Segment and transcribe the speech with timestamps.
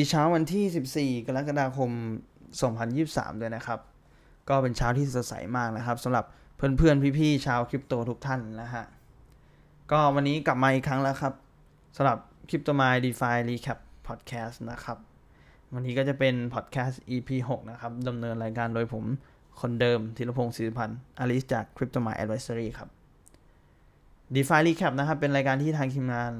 [0.00, 1.90] ดีเช้าวันที่ 14 กรกฎาคม
[2.64, 3.80] 2023 ด้วยนะครับ
[4.48, 6.24] ก็เป็นเช้าที่สดใสมากนะครับสำหรับ
[6.56, 8.84] เพื่อนๆ พี่ๆ ชาวคริปโตทุกท่านนะฮะ
[9.90, 11.34] ก็วันนี้กลับมาอีกครั้งแล้วครับ
[11.96, 12.18] สำหรับ
[12.48, 14.98] Cryptomind DeFi Recap พอดแคสต์นะครับ
[15.74, 19.04] วันนี้ก็จะเป็นพอดแคสต์ EP 6 นะครับดำเนินรายการโดยผม
[19.60, 22.88] คนเดิมธีรพงศ์ศิริพันธ์อลิสจาก Crypto m i Advisory ครับ
[24.34, 26.30] DeFi Recap นะครับ เป็นรายการที่ทางทีมงาน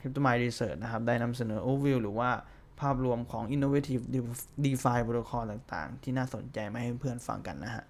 [0.00, 2.30] Cryptomind Research นะครับ ได้นำเสนอ overview หรือว่า
[2.80, 4.02] ภาพรวมของ innovative
[4.64, 7.84] DeFi protocol ต่างๆ ที่น่าสนใจมาให้เพื่อนฟังกันนะฮะ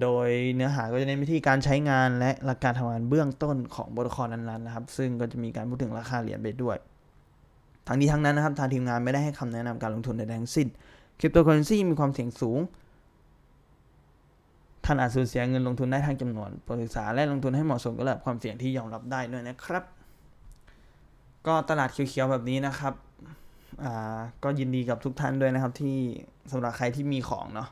[0.00, 6.76] โดยเนื้อหาก็จะเน้นไปที่การใช้งานและหลักการทำงานเบื้องต้นของโปรโตคอลนั้นๆนะครับ ซึ่งก็จะมีการพูดถึงราคาเหรียญไปด้วย
[7.86, 10.68] ทั้งนี้ทั้งนั้นนะครับ ทางทีมงานไม่ได้ให้คำแนะนำการลงทุนใดทั้งสิ้น
[11.18, 12.58] คริปโตเคอเรนซีมีความเสี่ยงสูง
[14.84, 19.84] ท่านอาจสูญเสียเงินลงทุนได้ทั้งจำนวนโปรดศึกษาและลงทุนให้เหมาะสมกับระดับความเสี่ยงที่ยอมรับได้ด้วยนะครับ
[21.46, 22.94] ก็ตลาดเขียวๆแบบนี้นะครับ
[23.84, 25.96] อ่า ก็ยินดีกับทุกท่านด้วยนะครับ ที่
[26.52, 27.68] สำหรับใครที่มีของเนาะ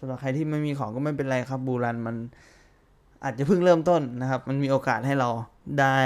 [0.00, 2.16] สำหรับใครที่ไม่มีของก็ไม่เป็นไรครับ บูรันมัน
[3.24, 5.28] อาจจะเพิ่งเริ่มต้นนะครับ มันมีโอกาสให้เรา
[5.80, 5.96] ได้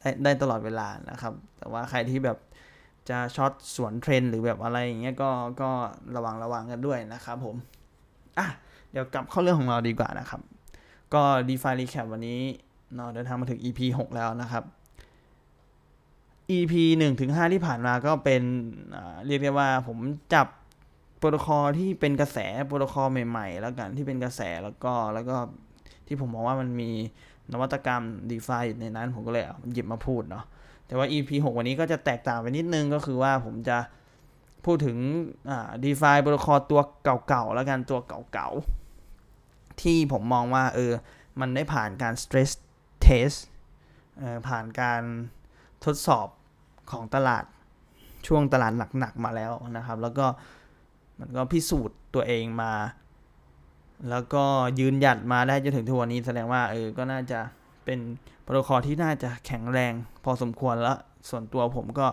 [0.00, 2.38] ได้ได้ตลอดเวลานะครับ แต่ว่าใครที่แบบ
[3.08, 5.70] จะช็อตสวนเทรนหรือแบบอะไรอย่างเงี้ยก็ก็
[6.16, 7.56] ระวังระวังกันด้วยนะครับผม
[8.38, 8.46] อะ
[8.90, 10.40] เดี๋ยวกลับเข้าเรื่องของเราดีกว่านะครับ
[11.14, 12.40] ก็ DeFi Recap วันนี้
[12.94, 14.64] เราเดินทางมาถึง EP 6 แล้วนะครับ
[16.56, 18.42] EP 1ถึง5ที่ผ่านมาก็เป็น
[19.26, 19.98] เรียกได้ว่าผม
[20.34, 20.46] จับ
[21.18, 25.36] โปรโตคอลที่เป็นกระแสโปรโตคอลใหม่ๆ แล้วกันที่เป็นกระแสแล้วก็แล้วก็
[26.06, 26.90] ที่ผมมองว่ามันมี
[27.52, 30.44] นวัตกรรม DeFi ในนั้นผมก็เลยหยิบมาพูดเนาะ
[30.86, 33.78] แต่ว่า EP 6 วันนี้ก็จะแตกต่างไปนิดนึงก็คือว่าผมจะ
[34.64, 34.96] พูดถึง
[35.50, 36.80] อ่า DeFi โปรโตคอลตัว
[37.28, 38.00] เก่าๆ แล้วกันตัว
[38.32, 40.92] เก่าๆ ที่ผมมองว่าเออ
[41.40, 42.50] มันได้ผ่านการ stress
[43.06, 43.38] test
[44.18, 45.02] เอ่อผ่านการ
[45.84, 46.28] ทดสอบ
[46.90, 47.44] ของตลาด
[48.26, 50.26] ช่วงตลาดหนักๆมาแล้วนะครับ แล้วก็
[51.18, 52.72] มันก็พิสูจน์ตัวเองมา
[54.10, 54.44] แล้วก็
[54.78, 57.40] ยืนหยัดมาได้จนถึงทุกวันนี้แสดงว่าเออก็น่าจะ
[57.84, 57.98] เป็น
[58.42, 59.92] โปรโตคอลที่น่าจะแข็งแรง
[60.24, 62.06] พอสมควรแล้วส่วนตัวผมก็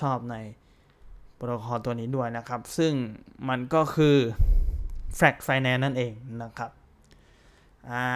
[0.00, 0.36] ชอบใน
[1.36, 2.92] โปรโตคอลตัวนี้ด้วยนะครับ ซึ่ง
[3.48, 4.16] มันก็คือ
[5.18, 6.12] f a c t Finance นั่นเอง
[6.42, 6.70] นะครับ
[7.90, 8.06] อ่า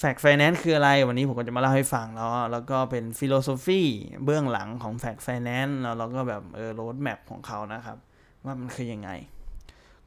[0.00, 3.82] Frax Finance คืออะไร วันนี้ผมก็จะมาเล่าให้ฟังแล้วแล้วก็เป็น philosophy
[4.24, 7.96] เบื้องหลังของ Frax Finance แล้วเราก็แบบเออ roadmap ของเขานะครับ
[8.44, 9.10] ว่ามันคือยังไง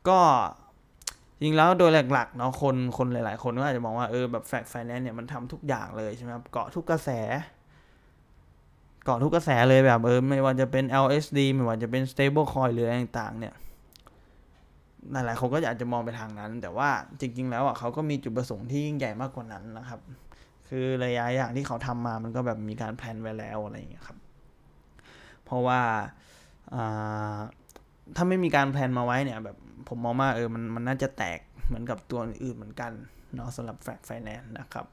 [0.08, 0.20] ก็
[1.42, 7.10] จริงแล้วโดยหลักๆเนาะคนคนหลายๆ คนก็อาจจะมองว่าเออแบบ Frax Finance เนี่ยมันทำทุกอย่างเลยใช่ไหมครับเกาะทุกกระแส
[9.06, 13.54] เกาะทุกกระแสเลยแบบเออไม่ว่าจะเป็น LSD ไม่ว่าจะเป็น stable coin หรืออะไรต่างๆเนี่ย
[15.12, 20.00] หลายๆคนก็อยากจะมองไปทางนั้น แต่ว่าจริง ๆ แล้วอะเขาก็มีจุดประสงค์ที่ยิ่งใหญ่มากกว่านั้นนะครับ
[20.68, 24.18] คือระยะอย่างที่เขาทำมามันก็แบบมีการ plan ไว้แล้วอะไรอย่างเงี้ยครับ
[25.46, 25.82] เพราะว่า
[28.16, 29.58] ถ้าไม่มีการ plan มาไว้เนี่ยแบบ
[29.88, 32.92] ผมมองว่าเออมันมันน่าจะแตกเหมือนกับตัวอื่นเหมือนกัน
[33.36, 34.86] เนาะสำหรับ Frax Finance นะครับ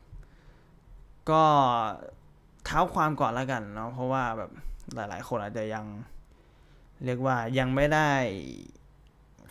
[1.30, 1.42] ก็
[2.64, 4.50] เท้าความก่อนแล้วกันเนาะเพราะว่าแบบ
[4.94, 5.84] หลาย ๆ คนอาจจะยัง
[7.04, 8.10] เรียกว่ายังไม่ได้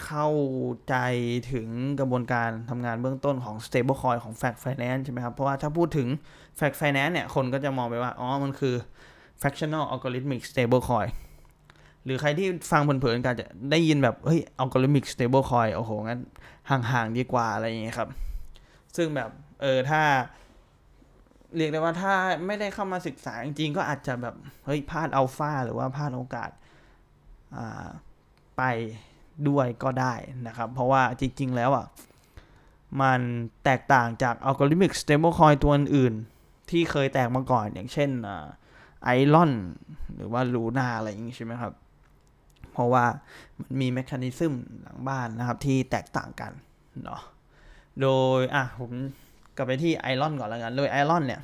[0.05, 0.29] เข้า
[0.89, 0.95] ใจ
[1.51, 1.67] ถึง
[1.99, 6.07] กระบวนการทำงานเบื้องต้นของ stablecoin ของ Fact Finance ใช่ไหมครับ เพราะว่าถ้าพูดถึง
[6.59, 8.75] Fact Finance เนี่ย คนก็จะมองไปว่า อ๋อ มันคือ
[9.41, 11.09] fractional algorithmic stablecoin
[12.03, 16.19] หรือใครที่ฟังเผินๆกันจะได้ยินแบบ เฮ้ย algorithmic stablecoin โอ้โห งั้น
[16.69, 18.09] ห่างๆดีกว่าอะไรอย่างเงี้ยครับ
[18.95, 19.29] ซึ่งแบบ
[19.61, 20.01] เออ ถ้า
[21.55, 22.13] เรียกได้ว่าถ้า
[22.45, 26.51] ไม่ได้เข้ามาศึกษาจริงๆ ก็อาจจะแบบ เฮ้ย พลาดอัลฟาหรือว่าพลาดโอกาส
[27.55, 27.87] อ่า
[28.57, 28.63] ไป
[29.49, 30.13] ด้วยก็ได้
[30.47, 31.85] นะครับ เพราะว่าจริง ๆ แล้วอะ
[33.01, 33.19] มัน
[33.63, 36.13] แตกต่างจาก algorithm stablecoin ตัวอื่น
[36.69, 38.09] ที่เคยแตกมาก่อนอย่างเช่น
[39.03, 39.51] Iron
[40.15, 41.73] หรือว่า Luna อะไรอย่างนี้ใช่ไหมครับ
[42.73, 43.05] เพราะว่า
[43.59, 46.51] มันมี mechanismหลังบ้านนะครับที่แตกต่างกัน
[47.03, 47.21] เนาะ
[48.01, 48.07] โด
[48.39, 48.91] ยอะผม
[49.55, 51.41] กลับไปที่ Iron ก่อนแล้วกัน โดย Iron เนี่ย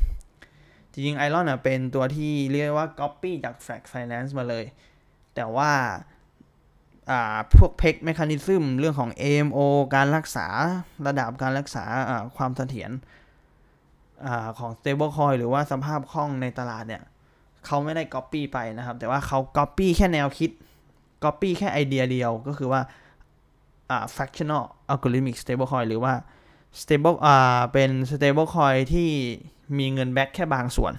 [0.92, 4.66] จริงๆ Iron เป็นตัวที่เรียกว่าก๊อปปี้จาก Frax Finance มาเลย
[5.36, 5.72] แต่ว่า
[7.58, 9.60] พวก peg mechanism เรื่องของ AMO
[9.96, 10.48] การรักษา
[11.08, 11.84] ระดับการรักษา
[12.38, 12.92] ความเสถียร
[14.60, 17.04] ของ stablecoin หรือว่าสภาพคล่องในตลาดเนี่ย
[17.66, 20.52] เขาไม่ได้ Copy ไปนะครับ แต่ว่าเขา Copy แค่แนวคิด
[21.24, 22.82] Copy แค่ไอเดียเดียวก็คือว่า
[24.16, 26.14] fractional algorithmic stablecoin หรือว่า
[26.82, 29.10] stable อ่าเป็น stablecoin ที่
[29.78, 30.94] มีเงิน back แค่บางส่วน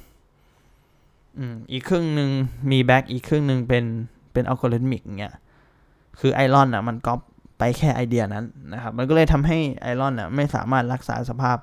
[1.72, 2.30] อีกครึ่งหนึ่ง
[2.70, 3.84] มี back อีกครึ่งหนึ่งเป็น
[4.32, 5.34] เป็น algorithmic เงี้ย
[6.20, 7.20] คือ Iron อะมันก๊อป
[7.58, 11.56] ไปแค่ไอเดียนั้นนะครับ มันก็เลยทำให้ Iron อะไม่สามารถรักษาสภาพ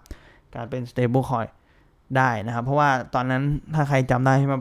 [0.56, 1.50] การเป็น stable coin
[2.18, 3.44] ได้นะครับ เพราะว่าตอนนั้น
[3.76, 4.56] ถ้าใครจำได้ใช่ไหม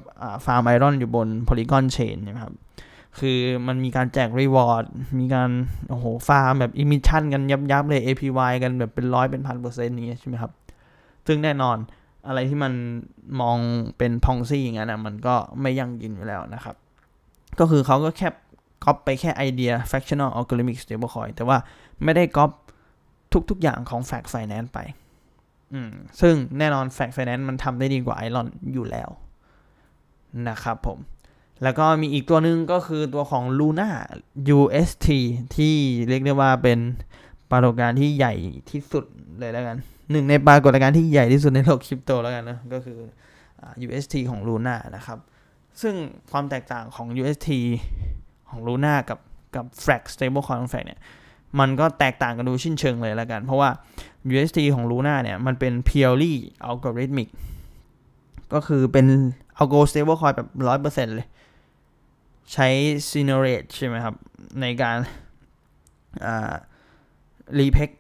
[0.45, 2.55] ฟาร์ม Iron อยู่บน Polygon Chain นะครับ
[3.19, 4.85] คือมันมีการแจก reward
[5.19, 5.51] มีการ
[5.89, 10.53] โอ้โห ฟาร์มแบบ emission กันยับยับเลย APY กันแบบเป็นร้อยเป็นพันเปอร์เซ็นต์นี้ใช่ไหมครับ
[11.27, 11.77] ซึ่งแน่นอน
[12.27, 12.73] อะไรที่มัน
[13.41, 13.59] มอง
[13.99, 16.77] เป็น Ponzi อย่างนั้นนะมันก็ไม่ยั่งยืนอยู่แล้วนะครับ
[17.59, 18.29] ก็คือเขาก็แค่
[18.87, 21.59] ก๊อปไปแค่ไอเดีย fractional algorithmic stablecoin แต่ว่า
[22.05, 22.51] ไม่ได้ก๊อป
[23.51, 24.79] ทุก ๆ อย่างของ Frax Finance ไป
[25.73, 25.91] อืม
[26.21, 29.11] ซึ่งแน่นอน fact finance มันทำได้ดีกว่า Iron อยู่แล้ว
[30.49, 30.99] นะครับผม
[31.63, 33.89] แล้วก็มีอีกตัวหนึ่งก็คือตัวของ Luna
[34.57, 35.09] UST
[35.57, 35.75] ที่
[36.09, 36.79] เรียกได้ว่าเป็น
[37.51, 38.35] ปรากฏการณ์ที่ใหญ่
[38.71, 39.05] ที่สุด
[39.39, 39.77] เลยแล้วกัน
[40.11, 42.99] หนึ่งในปรากฏการณ์ที่ใหญ่ที่สุดในโลกคริปโตแล้วกันนะก็คือ
[43.87, 45.19] UST ของ Luna นะครับ
[45.83, 45.95] ซึ่ง
[46.31, 47.49] ความแตกต่างของ UST
[48.49, 49.19] ของ Luna กับ
[49.57, 51.01] กับ Frax stablecoin ของ Frax เนี่ย
[51.61, 53.71] มันก็แตกต่างกันดูชิ้นเชิงเลยล้วกัน เพราะว่า
[54.33, 56.35] UST ของ Luna เนี่ยมันเป็น purely
[56.69, 57.29] algorithmic
[58.53, 59.07] ก็คือเป็น
[59.61, 60.49] algo stablecoin แบบ
[60.83, 61.29] 100%เลย
[62.53, 62.69] ใช้
[63.11, 64.15] s y n e r a t e ใช่ไหมครับ
[64.61, 64.99] ในการ
[66.27, 66.55] อ่า
[67.59, 67.91] repex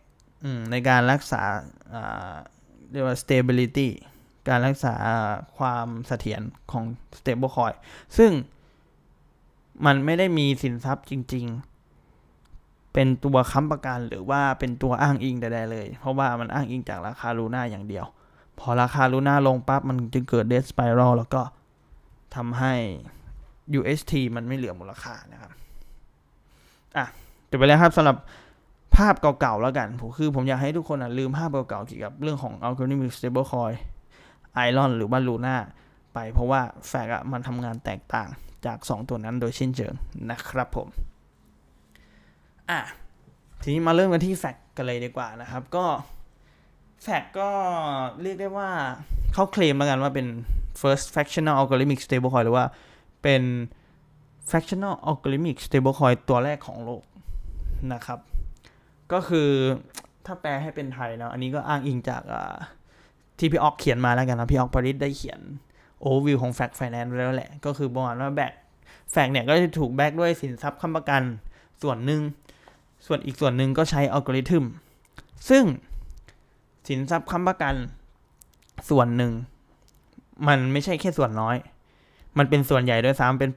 [0.70, 1.43] ในการรักษา
[2.90, 3.88] เรียกว่า stability
[4.48, 4.94] การรักษา
[5.58, 6.40] ความเสถียร
[6.72, 6.84] ของ
[7.19, 7.75] stablecoin
[8.16, 8.31] ซึ่ง
[9.84, 11.46] มันไม่ได้มีสินทรัพย์จริง
[12.25, 18.06] ๆ เป็นตัวค้ำประกันหรือว่าเป็นตัวอ้างอิงใดๆเลย เพราะว่ามันอ้างอิงจากราคาลูน่าอย่างเดียว
[18.58, 21.43] พอราคาลูน่าลงปั๊บมันจะเกิดเดสสไปรัลแล้วก็
[22.37, 22.75] ทำให้
[23.78, 25.52] UST มันไม่เหลือมูลค่านะครับ
[26.96, 27.06] อะ
[27.50, 28.17] จบไปแล้วครับสำหรับ
[28.96, 33.75] ภาพเก่าๆแล้วกันผมคือผมอยากให้ทุกคนลืมภาพเก่าๆเกี่ยวกับเรื่องของ algorithmic stablecoin
[34.67, 35.56] Iron หรือว่า Luna
[36.14, 38.29] ไปเพราะว่าแฟกอะมันทำงานแตกต่าง
[38.66, 39.94] จาก 2 ตัวนั้นโดยเช่นเชิง
[40.30, 40.88] นะครับผม
[42.70, 42.80] อะ
[43.62, 45.84] ทีนี้มาเริ่มกันที่แฟกกันเลยดีกว่านะครับ ก็
[47.02, 47.50] แฟกก็
[48.22, 48.70] เรียกได้ว่า
[49.34, 50.26] เขาเคลมแล้วกันว่าเป็น
[50.80, 52.64] first fractional algorithmic stablecoin หรือว่า
[53.22, 53.42] เป็น
[54.50, 57.02] fractional algorithmic stablecoin ตัวแรกของโลก
[57.92, 58.19] นะครับ
[59.12, 59.48] ก็คือ
[60.26, 62.22] ถ้าแปลให้เป็นไทยเนาะอันนี้ก็อ้างอิงจาก
[63.38, 65.40] ที่พี่ออกเขียนมาแล้วกันนะพี่ออกปริศได้เขียน
[66.06, 68.53] โอเวอร์วิวของแฟกไฟแนนซ์แล้วแหละ ก็คือประมาณว่าแบก
[69.12, 71.23] แฟกเนี่ยก็จะถูกแบกด้วยสินทรัพย์ค้ำประกัน
[71.82, 72.20] ส่วนหนึ่ง
[73.06, 74.64] ส่วนอีกส่วนหนึ่งก็ใช้อัลกอริทึม
[75.49, 75.64] ซึ่ง
[76.88, 77.75] สินทรัพย์ค้ำประกัน
[78.91, 79.32] ส่วนหนึ่ง
[80.49, 81.56] มันไม่ใช่แค่ส่วนน้อย
[82.38, 83.50] มันเป็นส่วนใหญ่ด้วยซ้ำเป็น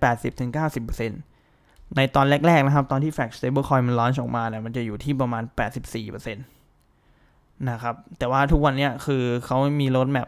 [1.16, 5.44] 80-90%ในตอนแรก ๆ นะครับ ตอนที่ Fact Stablecoin มันลอนออกมาเนี่ยมันจะอยู่ที่ประมาณ
[5.96, 10.28] 84%นะครับ แต่ว่าทุกวันนี้คือเขามีรถแมพ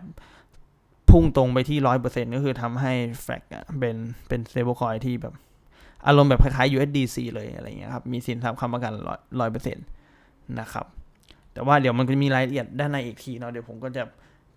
[1.12, 2.94] พุ่งตรงไปที่ร้อยเปอร์เซ็นก็คือทำให้
[3.24, 3.44] แฟก
[3.80, 3.96] เป็น
[4.28, 5.34] เป็น stablecoin ที่แบบ
[6.08, 8.94] อารมณ์แบบคล้ายๆ USDC เลยอะไรเงี้ยครับ มีสินทรัพย์ค้ำประกัน
[9.40, 9.86] ร้อยเปอร์เซ็นต์
[10.60, 10.86] นะครับ
[11.54, 14.04] แต่ว่าเดี๋ยวมันก็มีรายละเอียดด้านในอีกทีเนาะ เดี๋ยวผมก็จะ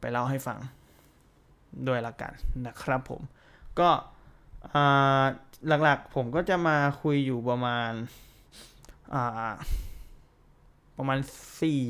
[0.00, 0.58] ไปเล่าให้ฟัง
[1.86, 2.32] ด้วยละกัน
[2.66, 3.20] นะครับผม
[3.78, 3.88] ก็
[5.84, 7.90] หลักๆผมก็จะมาคุยอยู่ประมาณ
[10.98, 11.18] ประมาณ
[11.60, 11.82] สี่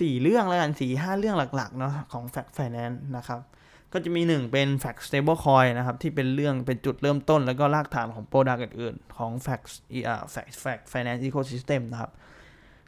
[0.00, 3.40] สี่เรื่องแล้วกันสี่ห้าเรื่องหลักๆเนาะของ Fact Finance นะครับ
[3.92, 9.66] ก็จะมีหนึ่งเป็น Fact Stable Coin นะครับ ที่เป็นเรื่องเป็นจุดเริ่มต้น แล้วก็รากฐานของโปรดักต์อื่นๆ ของ Fact
[10.08, 12.10] อ่า Fact Fact Finance Ecosystem นะครับ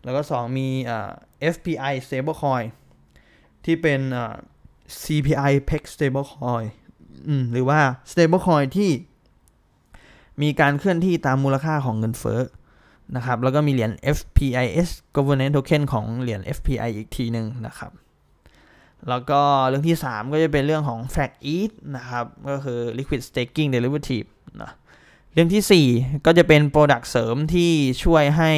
[0.05, 1.11] แล้วก็ 2 มีเอ่า
[1.55, 2.67] FPI Stable Coin
[3.65, 4.35] ที่เป็นเอ่า
[5.03, 6.67] CPI PEX Stable Coin
[7.29, 7.81] อืมหรือว่า
[8.13, 8.91] Stable Coin ที่
[10.43, 12.41] มีการเคลื่อนที่ตามมูลค่าของเงินเฟ้อ
[13.17, 17.93] นะครับ แล้วก็มีเหรียญ FPIS Governance Token ของเหรียญ FPI อีกทีหนึ่งนะครับ
[19.09, 24.29] แล้วก็เรื่องที่ 3 ก็จะเป็นเรื่องของ f a c ETH นะครับ ก็คือ Liquid Staking Derivative
[24.63, 24.73] นะ
[25.33, 27.71] เรื่องที่ 4 ก็จะเป็น Product เสริมที่
[28.05, 28.53] ช่วยให้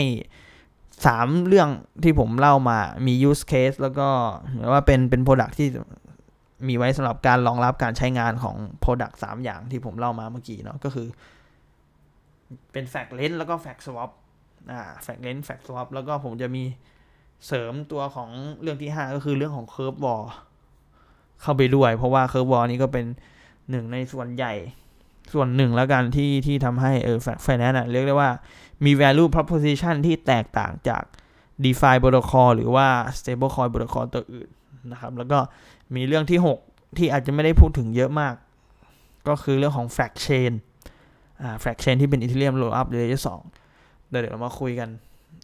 [0.75, 1.69] 3 เรื่อง
[2.05, 4.09] ที่ผมเล่ามามี use case แล้วก็
[4.57, 5.69] หรือว่าเป็นเป็น Product ที่
[6.69, 11.09] มีไว้สำหรับการรองรับการใช้งานของ Product 3 อย่างที่ผมเล่ามาเมื่อกี้เนาะก็คือ
[12.73, 14.11] เป็น Fraxlend แล้วก็ Fraxswap
[14.73, 16.65] อ่า Fraxlend Fraxswap แล้วก็ผมจะมี
[17.47, 18.31] เสริมตัวของ
[18.63, 20.23] เรื่องที่ 5 ก็คือเรื่องของ Curve War
[21.43, 23.05] เข้าไปด้วย เพราะว่า Curve War นี้ก็เป็น
[23.71, 24.53] หนึ่งในส่วนใหญ่
[25.33, 28.31] ส่วนหนึ่งแล้วกันที่ที่ทำให้เออ Frax Finance เรียกได้ว่า
[28.85, 31.03] มี value proposition ที่แตกต่างจาก
[31.65, 32.87] DeFi protocol หรือว่า
[33.19, 34.49] stablecoin protocol ตัวอื่น
[34.93, 35.39] นะครับ แล้วก็
[35.95, 38.35] มีเรื่องที่ 6 ที่อาจจะไม่ได้พูดถึงเยอะมาก
[39.29, 40.53] ก็คือเรื่องของ Fraxchain
[41.43, 43.41] อ่า Fraxchain ที่เป็น Ethereum rollup layer สอง
[44.09, 44.89] เดี๋ยวเรามาคุยกัน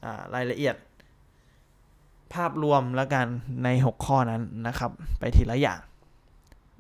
[0.05, 0.75] อ่ารายละเอียด
[2.35, 3.27] ภาพรวมแล้วกัน
[3.65, 5.81] ใน 6 ข้อนั้นนะครับ ไปทีละอย่าง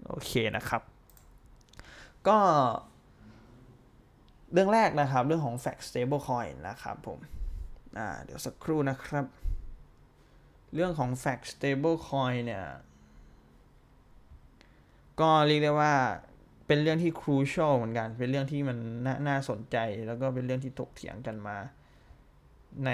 [0.08, 0.82] โอเคนะครับ
[2.28, 2.38] ก็
[4.52, 7.18] เรื่องแรกนะครับ เรื่องของ fact stable coin นะครับผม
[7.98, 9.24] อ่าเดี๋ยวสักครู่นะครับ
[10.74, 12.64] เรื่องของ fact stable coin เนี่ย
[15.20, 15.92] ก็เรียกได้ว่า
[16.66, 21.56] เป็นเรื่องที่ครูช a l เหมือนกัน เป็นเรื่องที่มันนน่าสนใจ แล้วก็เป็นเรื่องที่ถกเถียงกันมา
[22.84, 22.90] ใน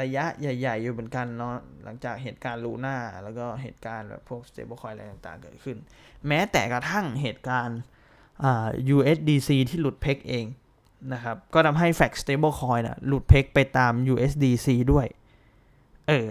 [0.00, 5.76] ระยะใหญ่ ๆ อยู่เหมือนกันเนาะหลังจากเหตุการณ์ลูน่าแล้วก็เหตุการณ์แบบพวก stablecoin อะไรต่างๆ เกิดขึ้น
[6.28, 7.80] แม้แต่กระทั่งเหตุการณ์
[8.96, 10.46] USDC ที่หลุดเพกเอง
[11.12, 15.06] นะครับ ก็ทำให้ f a c stablecoin นะหลุดเพกไปตาม USDC ด้วย
[16.08, 16.26] เออ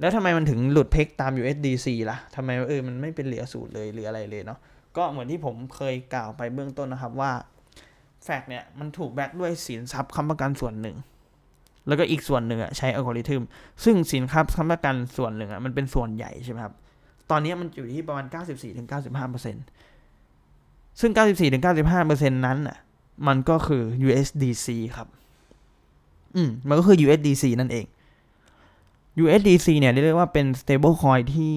[0.00, 4.58] แล้วทำไมมันถึงหลุดเพกตาม USDC ละ่ะทำไมเออมันไม่เป็นเหลือสูตรเลยหรืออะไรเลยเนาะ
[4.96, 7.32] ก็เหมือนที่ผมเคยกล่าวไปเบื้องต้นนะครับว่า
[8.24, 10.96] แฟกเนี่ยมันถูกแบกด้วยสินทรัพย์ค้ำประกันส่วนหนึ่ง
[11.90, 13.42] แล้วก็อีกส่วนหนึ่งอะใช้อัลกอริทึม
[13.84, 16.74] ซึ่งสินทรัพย์ค้ำประกันส่วนหนึ่งอะมันเป็นส่วนใหญ่ใช่ไหมครับ
[17.30, 18.26] ตอนนี้มันอยู่ที่ประมาณ
[19.02, 21.12] 94-95%ซึ่ง
[21.72, 22.78] 94-95%นั้นอะ
[23.26, 24.66] มันก็คือ USDC
[24.96, 25.08] ครับ
[26.36, 27.86] อืม มันก็คือ USDC นั่นเอง
[29.22, 31.56] USDC เนี่ยเรียกว่าเป็น stable coin ที่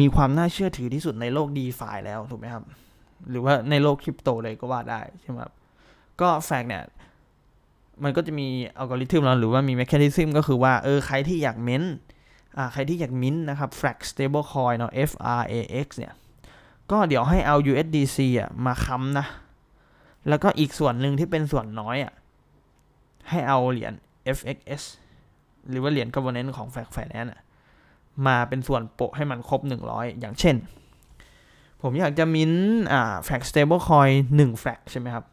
[0.00, 2.64] มีความน่าเชื่อถือที่สุดในโลก d e f าแล้ว ถูกไหมครับ
[3.30, 5.52] หรือว่าในโลกคริปโตเลยก็ว่าได้ใช่ไหมครับ
[6.20, 6.82] ก็แฟกเนี่ย
[8.04, 11.82] มันก็จะมีอัลกอริทึมแล้วหรือว่ามีแมคคานิซึมก็คือว่าเออใครที่อยากเม้น
[12.56, 16.14] อ่าใครที่อยากมิ้นนะครับ Frax stable coin เนาะ FRAX เนี่ย
[16.90, 19.26] ก็เดี๋ยวให้เอา USDC อะมาค้ำนะ
[20.28, 22.12] แล้วก็อีกส่วนหนึ่งที่เป็นส่วนน้อยอะ
[23.30, 23.92] ให้เอาเหรียญ
[24.36, 24.82] FXS
[25.70, 27.30] หรือว่าเหรียญ governance ของ Frax Finance
[28.26, 30.56] มาเป็นส่วนโปะให้มันครบ 100 อย่างเช่น
[31.82, 32.52] ผมอยากจะมิ้น
[32.92, 35.24] อ่า Frax stable coin 1 Frax ใช่ไหมครับ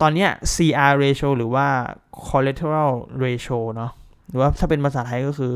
[0.00, 1.66] ตอนนี้ CR ratio หรือว่า
[2.28, 2.92] collateral
[3.24, 3.92] ratio เนาะ
[4.28, 5.52] หรือว่าถ้าเป็นภาษาไทยก็คือ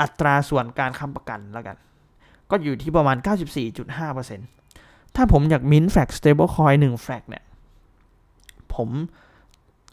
[0.00, 1.76] อัตราส่วนการค้ำประกันแล้วกัน
[2.50, 3.16] ก็อยู่ที่ประมาณ
[3.96, 7.44] 94.5%ถ้าผมอยากมิ้นแฟก stable coin 1แฟกเนี่ย
[8.74, 8.88] ผม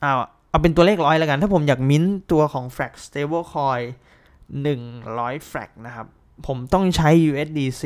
[0.01, 0.13] เอา
[0.49, 3.83] เอาเป็นตัวเลขร้อยแล้วกัน ถ้าผมอยากมิ้นตัวของแฟก stable coin
[4.63, 6.07] 100แฟกนะครับ
[6.47, 7.83] ผมต้องใช้ USDC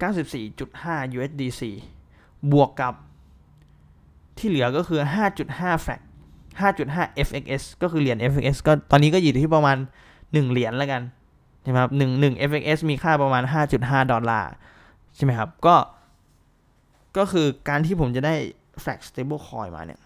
[0.00, 1.62] 94.5 USDC
[2.52, 2.94] บวกกับ
[4.38, 5.00] ที่เหลือก็คือ
[5.40, 6.00] 5.5 แฟก
[6.60, 9.76] 5.5 FXS ก็คือเหรียญ FXS ก็ตอนนี้ก็อยู่ที่ประมาณ
[10.14, 11.02] 1 เหรียญแล้วกัน
[11.62, 13.42] ใช่ไหมครับ1 1 FXS มีค่าประมาณ
[13.76, 14.50] 5.5 ดอลลาร์
[15.16, 15.76] ใช่ไหมครับ ก็
[17.16, 18.34] ก็คือการที่ผมจะได้
[18.82, 20.00] flag stable coin มาเนี่ย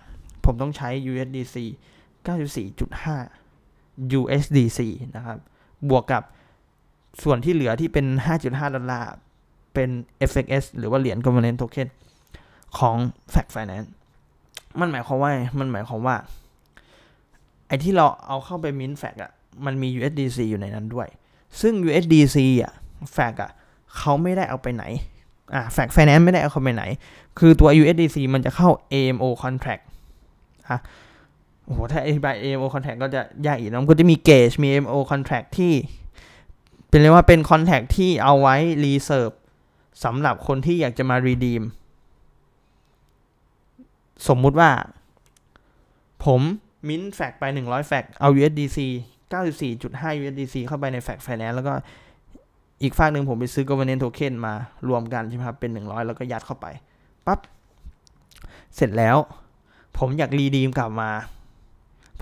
[0.45, 1.57] ผมต้องใช้ USDC
[2.27, 4.81] 94.5 USDC
[5.17, 5.39] นะครับ
[5.89, 6.23] บวกกับ
[7.23, 8.07] ส่วนที่เหลือที่เป็น
[8.41, 9.13] 5.5 ดอลลาร์
[9.75, 9.91] เป็น
[10.31, 11.89] FXS หรือว่าเหรียญ Governance Token
[12.79, 12.97] ของ
[13.33, 13.89] Fact Finance
[14.81, 16.17] มันหมายความว่า มันหมายความว่า
[17.69, 19.33] ไอ้ที่เราเอาเข้าไปมินแฟกอะ
[19.65, 21.09] มันมี USDC อยู่ในนั้นด้วย
[21.61, 22.73] ซึ่ง USDC อะ
[23.13, 23.51] แฟกอะ
[23.97, 24.85] เขาไม่ได้เอาไปไหน
[25.55, 26.85] อ่าแฟกไฟแนนซ์ไม่ได้เอาเข้าไปไหน
[27.39, 29.83] คือตัว USDC มันจะเข้า AMO contract
[30.69, 30.79] อะ
[31.65, 35.73] โอ้โหถ้าอธิบาย AMO contract ก็จะยากอีกนะมันก็จะมีเกจมี AMO contract ที่
[36.89, 39.35] เป็นเรียกว่าเป็น contract ที่เอาไว้ reserve
[40.05, 41.63] สำหรับคนที่อยากจะมา redeem
[44.27, 44.71] สมมุติว่า
[46.25, 46.41] ผม
[46.89, 48.79] มิ้นแฟกไป 100 แฟกเอา USDC
[49.33, 51.73] 94.5 USDC เข้าไปในแฟกไฟแนนซ์แล้วก็
[52.83, 54.55] อีกฝากหนึ่งผมไปซื้อ governance token มา
[54.89, 56.67] รวมกันใช่ไหมครับ เป็น 100 แล้วก็ยัดเข้าไป
[57.27, 57.41] ปั๊บ
[58.77, 59.17] เสร็จแล้ว
[59.99, 61.11] ผมอยาก redeem กลับมา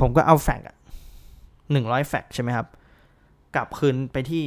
[0.00, 0.76] ผมก็เอาแฟกอะ
[1.42, 2.66] 100แฟกใช่ไหมครับ
[3.54, 4.44] กลับคืนไปที่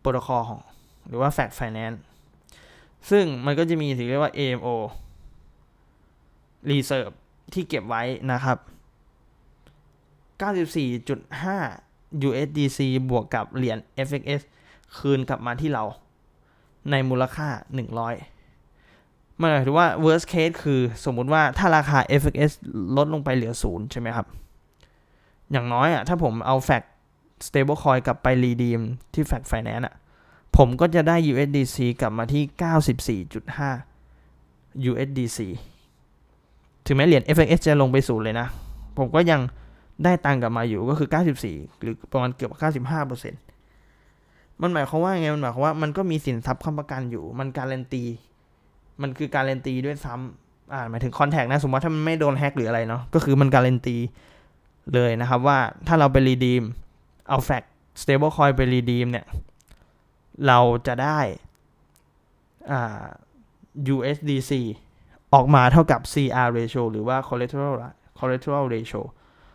[0.00, 0.60] โปรโตคอลของ
[1.08, 2.00] หรือว่า Frax Finance
[3.10, 4.68] ซึ่งมันก็จะมีสิ่งเรียกว่า AMO
[6.70, 7.12] Reserve
[7.52, 8.58] ที่เก็บไว้นะครับ
[10.40, 12.78] 94.5 USDC
[13.10, 14.42] บวกกับเหรียญ FXS
[14.96, 15.84] คืนกลับมาที่เรา
[16.90, 17.48] ในมูลค่า
[18.44, 22.52] 100 มันหมายถึงว่า worst case คือสมมุติว่าถ้าราคา FXS
[22.96, 24.26] ลดลงไปเหลือศูนย์ใช่ไหมครับ
[25.50, 26.88] อย่างน้อยอะถ้าผมเอา fact
[27.46, 28.80] stable coin กลับไป redeem
[29.14, 29.94] ที่ fact finance อะ
[30.56, 33.22] ผมก็จะได้ USDC กลับมาที่
[34.80, 35.38] 94.5 USDC
[36.86, 38.46] ถึงแม้เหรียญ FX จะลงไปศูนย์เลยนะ
[38.98, 39.40] ผมก็ยัง
[40.04, 41.08] ได้ตังกลับมาอยู่ก็คือ
[41.44, 42.52] 94 หรือประมาณเกือบ
[43.16, 48.04] 95%มันหมายความว่าไง มันหมายความว่ามันก็มีสินทรัพย์ค้ำประกันอยู่ มันการันตี
[49.02, 53.96] มันคือการันตีด้วยซ้ำอ่าหมายถึงคอนแทคนะ สมมติว่าถ้ามันไม่โดนแฮกหรืออะไรเนาะ ก็คือมันการันตี
[54.94, 56.62] เลยนะครับว่าถ้าเราไปรีดีม
[57.28, 57.64] เอาแฟก
[58.00, 59.26] stable coin ไปรีดีมเนี่ย
[60.46, 61.20] เราจะได้
[62.70, 63.04] อ่า
[63.94, 64.52] USDC
[65.34, 67.74] ออกมาเท่ากับ CR ratio หรือว่า collateral
[68.18, 69.02] collateral ratio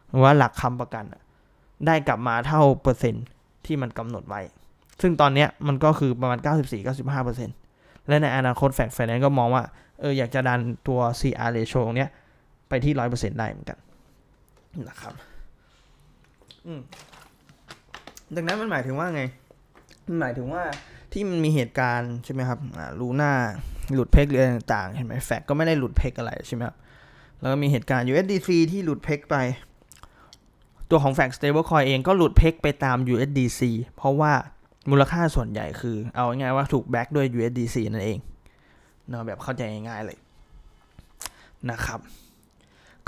[0.10, 1.06] หรือว่าหลักคำประกัน
[1.86, 3.26] ได้กลับมาเท่าเปอร์เซ็นต์
[3.66, 4.42] ที่มันกำหนดไว้
[5.02, 6.40] ซึ่งตอนนี้มันก็คือประมาณ
[7.04, 9.64] 94-95%และในอนาคตแฟกไฟแนนซ์ก็มองว่า
[10.00, 12.08] เอออยากจะดันตัว CR ratio ตรงนี้
[12.70, 13.80] ไปที่ 100%ได้เหมือนกัน
[14.90, 15.14] นะครับ
[18.36, 19.24] ดังนั้นมันหมายถึงว่าไง
[20.08, 20.64] มันหมายถึงว่า
[21.12, 22.60] ที่มันมีเหตุการณ์ใช่ไหมครับ
[23.00, 23.32] ลูน่า
[23.94, 26.76] หลุดเพกหรืออะไรต่างๆเห็นไหมแฟกก็ไม่ได้หลุดเพกอะไรใช่ไหมครับ
[27.40, 29.36] แล้วก็มีเหตุการณ์ USDC ที่หลุดเพกไป
[30.90, 33.62] ตัวของแฟก stablecoin เองก็หลุดเพกไปตาม USDC
[33.96, 34.34] เพราะว่า
[34.90, 38.20] มูลค่าส่วนใหญ่คือ เอาง่ายๆว่าถูกแบ็กด้วย USDC นั่นเอง
[39.10, 40.18] เนาะแบบเข้าใจง่ายๆเลย
[41.72, 42.00] นะครับ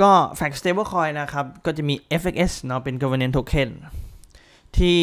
[0.01, 3.69] ก็ Fact Stablecoin นะครับ ก็จะมี FXS เนาะเป็น governance token
[4.77, 4.99] ที่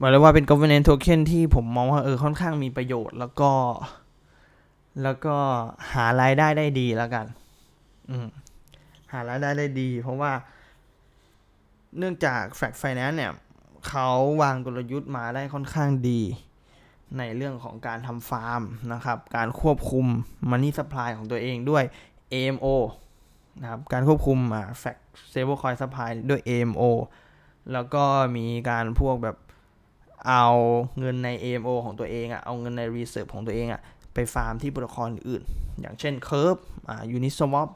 [0.00, 3.50] บอกเลยว่าเป็น governance token ที่ผมมองว่าเออค่อนข้างมีประโยชน์ แล้วก็
[5.02, 5.36] แล้วก็
[5.92, 7.26] หารายได้ได้ดีแล้วกัน
[8.10, 8.28] อืม
[9.12, 10.32] หารายได้ได้ดี เพราะว่า
[11.98, 13.32] เนื่องจาก Fact Finance เนี่ย
[13.88, 14.08] เขา
[14.42, 16.20] วางกลยุทธ์มาได้ค่อนข้างดี
[17.18, 18.62] ในเรื่องของการทำฟาร์ม
[18.92, 20.06] นะครับ การควบคุม
[20.50, 21.84] Money Supply ของตัวเองด้วย
[22.32, 22.66] AMO
[23.60, 25.00] นะครับ การควบคุมอ่า Fact
[25.30, 26.82] Stablecoin Supply ด้วย AMO
[27.72, 28.04] แล้วก็
[28.36, 29.36] มีการพวกแบบ
[30.28, 30.44] เอา
[30.98, 33.80] เงินใน AMO ของตัวเองอะเอาเงินใน Reserve ของตัวเองอะ
[34.14, 35.42] ไปฟาร์มที่โปรคอลอื่น
[35.80, 37.68] อย่างเช่น Curve อ่า Uniswap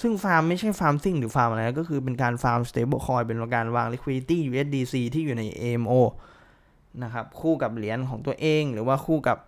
[0.00, 6.00] ซึ่งฟาร์มไม่ใช่ farming หรือฟาร์มอะไรก็คือเป็นการฟาร์ม stable coin เป็นการวาง liquidity USDC ที่อยู่ใน AMO
[7.02, 9.38] นะครับ คู่กับเหรียญของตัวเอง หรือว่าคู่กับ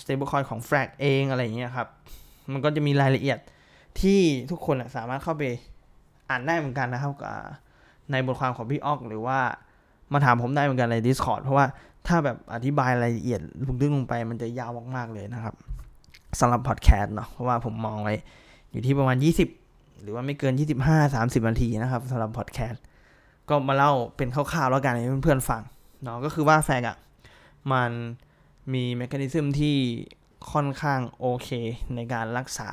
[0.00, 1.88] stable coin ของ Frax เองอะไรอย่างเงี้ยครับ
[2.52, 3.38] มันก็จะมีรายละเอียด
[4.00, 5.42] ที่ทุกคนสามารถเข้าไป
[6.30, 7.12] อ่านได้เหมือนกันนะครับ
[8.10, 9.40] ในบทความของพี่ออกหรือว่า
[10.14, 11.66] มาถามผมได้เหมือนกันใน Discord เพราะว่า
[12.06, 13.40] ถ้าแบบอธิบายรายละเอียด
[13.80, 15.54] ลึกลงไปมันจะยาวมากๆเลยนะครับ
[16.40, 18.14] สำหรับพอดแคสต์เนาะเพราะว่าผมมองไว้
[18.70, 19.16] อยู่ที่ประมาณ
[19.58, 20.54] 20 หรือว่าไม่เกิน
[20.84, 22.82] 25 30นาทีนะครับสำหรับพอดแคสต์
[23.48, 25.62] ก็มาเล่าเป็นคร่าวๆแล้วกันให้เพื่อนๆฟัง
[26.02, 26.96] เนาะก็คือว่าแฟกอะ
[27.72, 27.90] มัน
[28.72, 29.76] มีแมคานิซึมที่
[30.52, 31.48] ค่อนข้างโอเค
[31.94, 32.68] ในการรักษา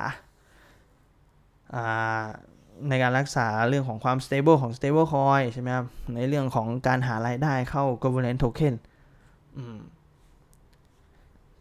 [2.88, 8.74] ในการรักษาเรื่องของความ stable ของ stable coin ใช่ไหมครับ ในเรื่องของการหารายได้เข้า governance token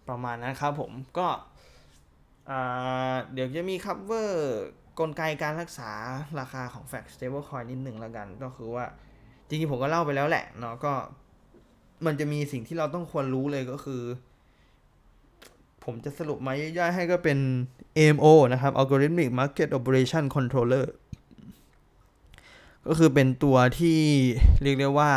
[0.09, 1.27] ประมาณนั้นครับผมก็
[3.33, 4.29] เดี๋ยวจะมี cover
[4.99, 5.91] กลไกการรักษา
[6.39, 8.85] ราคาของ fact stable coin นิดหนึ่งแล้วกัน ก็คือว่า
[9.47, 10.93] จริงๆผมก็เล่าไปแล้วแหละเนาะก็
[12.05, 14.01] มันจะมีสิ่งที่เราต้องควรรู้เลยก็คือ
[15.83, 17.39] ผมจะสรุปมาย่อยๆให้ก็เป็น
[17.97, 20.85] AMO นะครับ Algorithmic Market Operation Controller
[22.87, 23.99] ก็คือเป็นตัวที่
[24.61, 25.11] เรียกได้ว่า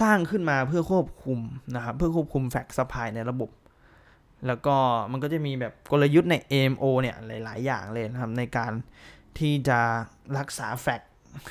[0.00, 1.38] สร้างขึ้นมาเพื่อควบคุม
[1.74, 3.50] นะครับเพื่อควบคุมแฟกซ์สปายในระบบ
[4.46, 4.76] แล้วก็
[5.10, 8.72] มันก็จะมีแบบกลยุทธ์ใน AMO เนี่ยหลาย ๆ อย่างเลยนะครับในการ
[9.38, 9.80] ที่จะ
[10.38, 11.02] รักษาแฟก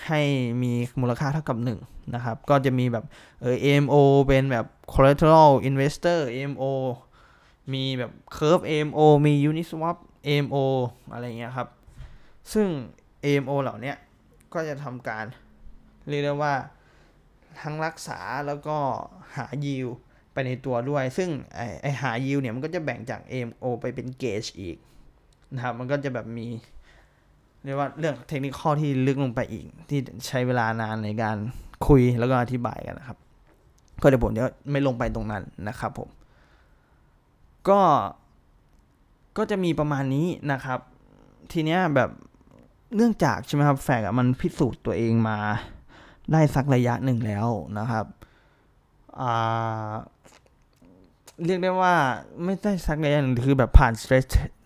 [0.08, 0.22] ให้
[0.62, 3.06] มีมูลค่าเท่ากับ1นะครับก็จะมีแบบ
[3.42, 3.96] เออ AMO
[4.28, 6.64] เป็นแบบ collateral investor AMO
[7.74, 10.58] มีแบบ curve AMO มี uniswap AMO
[11.12, 11.68] อะไรเงี้ยครับ
[12.54, 12.68] ซึ่ง
[13.26, 13.94] AMO เหล่านี้
[14.54, 15.26] ก็จะทำการ
[16.10, 16.54] เรียกได้ว่า
[17.62, 18.78] ทั้งรักษาแล้วก็
[19.38, 19.88] หายิว
[20.34, 24.78] ไปในตัวด้วย ซึ่งไอไอหายิวเนี่ยมันก็จะแบ่งจาก AMO ไปเป็นเกจอีก
[25.54, 26.48] นะครับ มันก็จะแบบมี
[27.64, 31.38] เรียกว่าเรื่องเทคนิคข้อที่ลึกลงไปอีก ที่ใช้เวลานานในการ
[31.88, 33.18] คุยแล้วก็อธิบายกันนะครับ
[34.02, 36.10] ก็เดี๋ยวผมจะไม่ลงไปตรงนั้นนะครับผม
[37.70, 37.82] ก็
[39.38, 40.80] ก็จะมีประมาณนี้นะครับ
[41.52, 42.10] ทีเนี้ยแบบ
[42.96, 45.38] เนื่องจากใช่ไหมครับแฟกมันพิสูจน์ตัวเองมา
[46.32, 47.48] ได้สักระยะหนึ่งแล้ว
[47.80, 48.06] นะครับ
[51.46, 51.96] เรียกได้ว่า
[52.44, 54.26] ไม่ได้สักระยะหนึ่งคือแบบผ่าน stress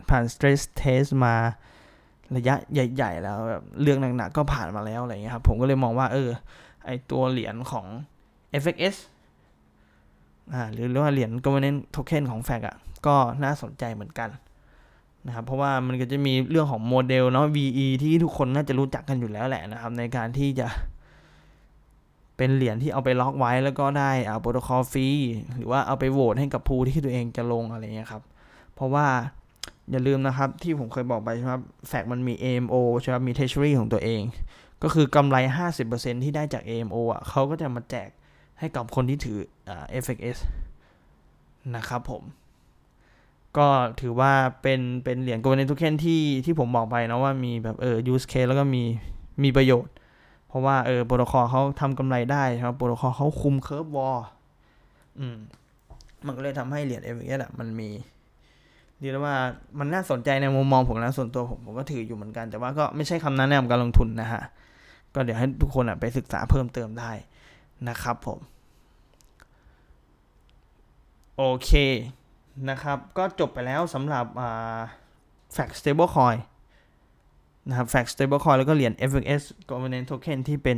[0.09, 1.35] ผ่าน stress test มา
[2.35, 6.29] ระยะใหญ่ ๆ แล้วแบบเรื่องหนักๆก็ผ่านมาแล้วอะไรเงี้ยครับผมก็เลยมองว่า เออ
[6.85, 7.85] ไอตัวเหรียญของ
[8.61, 8.97] FXS
[10.53, 14.29] อ่าหรือเรียกว่าเหรียญ governance token ของแฟกอะก็น่าสนใจเหมือนกัน
[15.27, 20.67] นะครับเพราะว่ามันก็จะมีเรื่องของโมเดลเนาะ VE ที่ทุกคนน่าจะรู้จักกันอยู่แล้วแหละนะครับ ในการที่จะ
[22.37, 25.07] เป็นเหรียญที่เอาไปล็อกไว้แล้วก็ได้เอาโปรโตคอลฟรี
[25.55, 28.23] หรือว่าเอาไปโหวตให้กับภูที่ตัวเองจะลงอะไรเงี้ยครับ
[28.75, 29.07] เพราะว่า
[29.91, 31.53] อย่าลืมนะครับ ที่ผมเคยบอกไปใช่ไหม
[31.87, 34.21] แฟกมันมี AMO ใช่ไหมมี Treasury ของตัวเอง
[34.83, 35.37] ก็คือกำไร
[35.79, 38.09] 50%ที่ได้จาก AMO อะเขาก็จะมาแจก
[38.59, 39.37] ให้กับคนที่ถือ
[39.69, 40.35] อ่า FX
[41.75, 42.23] นะครับผม
[43.57, 43.67] ก็
[44.01, 48.83] ถือว่าเป็นเป็นเหรียญโกลเด้นทูเคนที่ที่ผมบอกไปนะว่ามีแบบเออ use case แล้วก็มี
[49.43, 49.93] มีประโยชน์
[50.47, 54.17] เพราะว่าเออโปรโตคอลเขาทำกำไรได้ครับโปรโตคอลเขาคุม Curve War
[55.19, 55.37] อืม
[56.25, 57.89] มันก็เลยทำให้เหรียญ FXS อะมันมี
[58.99, 59.35] เรียกว่า
[59.79, 64.41] มันน่าสนใจในมุมมองผมนะส่วนตัวผมผมก็ถืออยู่เหมือนกัน แต่ว่าก็ไม่ใช่คำนั้นแนะนำการลงทุนนะฮะ
[65.13, 67.11] ก็เดี๋ยวให้ทุกคนอะไปศึกษาเพิ่มเติมได้
[67.89, 68.39] นะครับผม
[71.37, 71.71] โอเค
[72.69, 74.25] นะครับ ก็จบไปแล้วสำหรับ
[75.55, 76.37] Fact Stable Coin
[77.67, 80.77] นะครับ Fact Stable Coin แล้วก็เหรียญ FX Governance Token ที่เป็น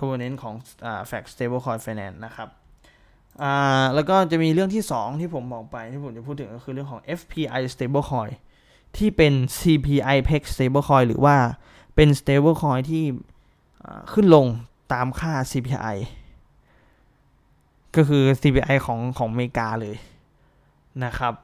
[0.00, 0.54] Governance ของ
[1.10, 2.48] Fact Stable Coin Finance นะครับ
[3.94, 8.30] แล้วก็จะมีเรื่องที่ 2 ที่ผมบอกไปที่ผมจะพูดถึงก็คือเรื่องของ FPI stablecoin
[8.96, 11.36] ที่เป็น CPI peg stablecoin หรือว่า
[11.94, 13.04] เป็น stablecoin ที่
[14.12, 14.46] ขึ้นลง
[14.92, 15.96] ตามค่า CPI
[17.96, 19.96] ก็คือ CPI ของของอเมริกาเลย
[21.04, 21.34] นะครับ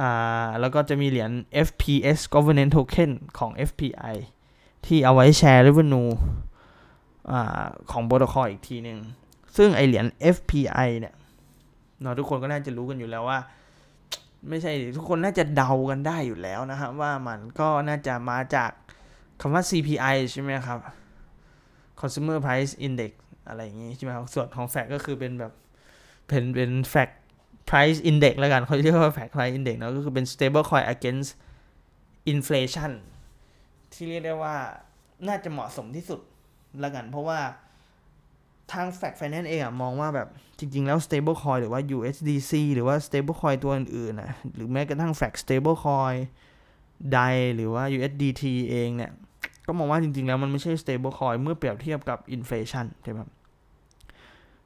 [0.00, 1.30] อ่าแล้วก็จะมีเหรียญ
[1.66, 4.14] FPS governance token ของ FPI
[4.86, 6.10] ที่เอาไว้แชร์ revenue
[7.30, 8.98] อ่าของโปรโตคอลอีกทีหนึ่ง
[9.56, 11.14] ซึ่งไอเหรียญ FPI เนี่ย
[12.00, 13.38] เนาะทุกคนก็น่าจะรู้กันอยู่แล้วว่า
[14.48, 18.70] ไม่ใช่ทุกคนน่าจะเดากันได้อยู่แล้วนะครับว่ามันก็น่าจะมาจาก
[19.40, 20.78] คำว่า CPI ใช่ไหมครับ
[22.00, 23.12] Consumer Price Index
[23.50, 25.52] อะไรอย่างงี้ใช่ไหมครับส่วนของแฟกก็คือเป็นแบบ
[26.28, 27.10] เป็นเป็นแฟก
[27.70, 31.30] price index แล้วกันเขาเรียกว่า fact price index เนาะก็คือเป็น stable coin against
[32.32, 32.92] inflation
[33.92, 34.56] ที่เรียกได้ว่า
[35.28, 36.20] น่าจะเหมาะสมที่สุด
[36.82, 37.38] ล้วกัน เพราะว่า
[38.72, 45.76] ทาง fact finance เองอะมองว่าแบบจริง ๆ แล้ว stable coin หรือว่า USDC หรือว่า stable coin ตัวอื่นๆนะหรือแม้กระทั่ง fact stable
[45.84, 46.16] coin
[47.14, 49.10] DAI หรือว่า USDT เองเนี่ย
[49.66, 53.20] ก็มองว่าจริง ๆ แล้วมันไม่ใช่ stable coin เมื่อเปรียบเทียบกับ inflation ใช่ไหม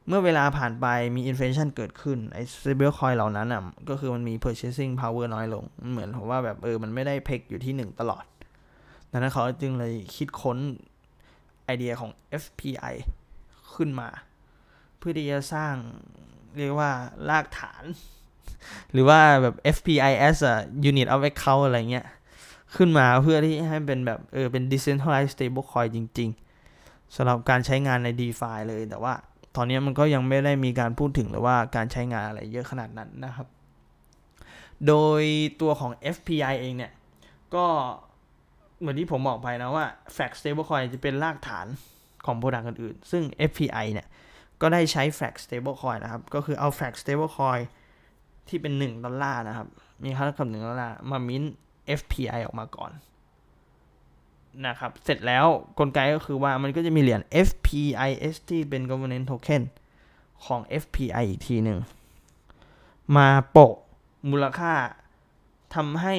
[0.09, 0.87] เมื่อเวลาผ่านไป
[1.17, 8.25] มีอินฟลชันเกิดขึ้นไอ้ stable coin เหล่านั้นอะก็คือมันมี purchasing power น้อยลง เหมือนผมว่าแบบเออมันไม่ได้เพกอยู่ที่1ตลอด
[9.11, 10.59] ดังนั้นเขาจึงเลยคิดค้น
[11.64, 12.11] ไอเดียของ
[12.43, 12.95] FPI
[13.75, 14.09] ขึ้นมา
[14.99, 15.75] เพื่อที่จะสร้าง
[16.57, 16.90] เรียกว่า
[17.29, 17.85] รากฐาน
[18.93, 20.59] หรือว่าแบบ FPIS อะ
[20.90, 22.07] unit of account อะไรเงี้ย
[22.77, 26.31] ขึ้นมาเพื่อที่ให้เป็นแบบเออเป็น decentralized stable coin จริง
[26.73, 29.14] ๆสำหรับการใช้งานใน DeFi เลยแต่ว่า
[29.57, 33.47] ตอนนี้มันก็ยังไม่ได้มีการพูดถึงหรือว่าการใช้งานอะไรเยอะขนาดนั้นนะครับ
[34.87, 35.23] โดย
[35.61, 36.93] ตัวของ FPI เองเนี่ย
[37.55, 37.67] ก็
[38.79, 41.67] เหมือนที่ผมบอกไปนะว่า Flag Stablecoin จะเป็นรากฐาน
[42.25, 44.07] ของโปรดักต์อื่นๆ ซึ่ง FPI เนี่ย
[44.61, 47.61] ก็ได้ใช้ Flag Stablecoin นะครับ ก็คือเอา Flag Stablecoin
[48.49, 49.69] ที่เป็น 1 ดอลลาร์นะครับ
[50.05, 51.43] มีค่าเท่ากับ1ดอลลาร์มามิ้น
[51.99, 52.93] FPI ออกมาก่อน
[54.67, 55.47] นะครับ เสร็จแล้ว
[55.79, 59.62] กลไกก็คือว่ามันก็จะมีเหรียญ FPIS ที่เป็น governance token
[60.45, 61.79] ของ FPI อีกทีหนึ่ง
[63.17, 63.75] มาโปะ
[64.31, 64.73] มูลค่า
[65.75, 66.14] ทำให้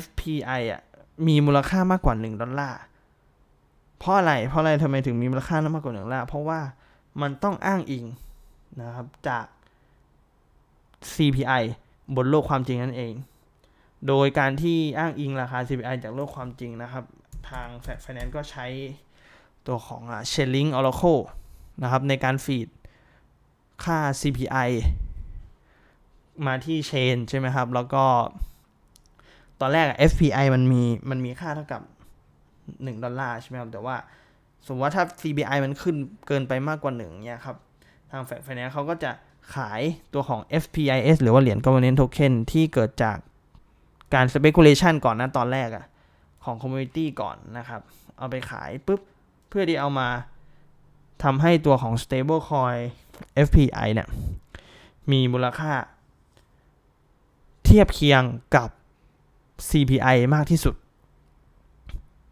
[0.00, 0.80] FPI อะ
[1.26, 2.80] มีมูลค่ามากกว่า 1 ดอลลาร์
[3.98, 6.60] เพราะอะไร เพราะอะไรทำไมถึงมีมูลค่ามากกว่า 1 ดอลลาร์ เพราะว่า
[7.20, 8.04] มันต้องอ้างอิง
[8.80, 9.44] นะครับจาก
[11.14, 11.62] CPI
[12.16, 13.14] บนโลกความจริงนั่นเอง
[14.08, 17.04] โดยการที่อ้างอิงราคา CPI จากโลกความจริงนะครับ
[17.50, 18.66] ทาง Frax Finance ก็ใช้
[19.66, 21.22] ตัวของอ่า Chainlink Oracle
[21.82, 22.68] นะครับในการ feed
[23.84, 24.70] ค่า CPI
[26.46, 28.04] มาที่ Chain ใช่ไหมครับ แล้วก็
[29.60, 31.82] ตอนแรก FPI มันมีมันมีค่าเท่ากับ
[32.44, 33.96] 1 ดอลลาร์ใช่ไหมครับ แต่ว่า
[34.66, 37.56] สมมติว่าถ้า CPI มันขึ้นเกินไปมากกว่า1เนี่ยครับ
[38.10, 39.10] ทาง Frax Finance เขาก็จะ
[39.54, 39.80] ขาย
[40.14, 43.16] ตัวของ FPIS หรือว่าเหรียญ governance token ที่เกิดจาก
[44.14, 45.84] การ speculation ก่อนนะตอนแรกอะ
[46.44, 47.80] ของ community ก่อนนะครับ
[48.18, 49.00] เอาไปขายปุ๊บ
[49.48, 50.08] เพื่อที่เอามา
[51.22, 52.80] ทำให้ตัวของ stable coin
[53.46, 54.08] FPI เนี่ย
[55.10, 55.72] มีมูลค่า
[57.64, 58.22] เทียบเคียง
[58.56, 58.68] กับ
[59.68, 60.74] CPI มากที่สุด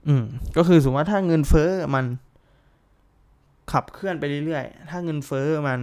[0.09, 0.25] อืม
[0.57, 2.05] ก็คือสมมติว่าถ้าเงินเฟ้อมัน
[3.73, 5.81] ขับเคลื่อนไปเรื่อยๆ ถ้าเงินเฟ้อมัน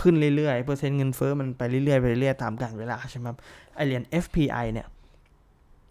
[0.00, 3.26] ขึ้นเรื่อยๆ เปอร์เซ็นต์เงินเฟ้อมันไปเรื่อยๆ ไปเรื่อยๆ ตามกาลเวลาใช่ไหม
[3.74, 4.86] ไอเหรียญ FPI เนี่ย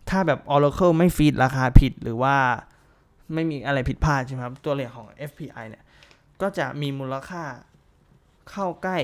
[0.09, 2.35] ถ้าแบบ Oracle ไม่ฟีดราคาผิดหรือว่า
[3.33, 5.83] ไม่มีอะไรผิดพลาดใช่ไหมครับ ตัวเหรียญของ FPI เนี่ย
[6.41, 7.43] ก็จะมีมูลค่า
[8.51, 8.97] เข้าใกล้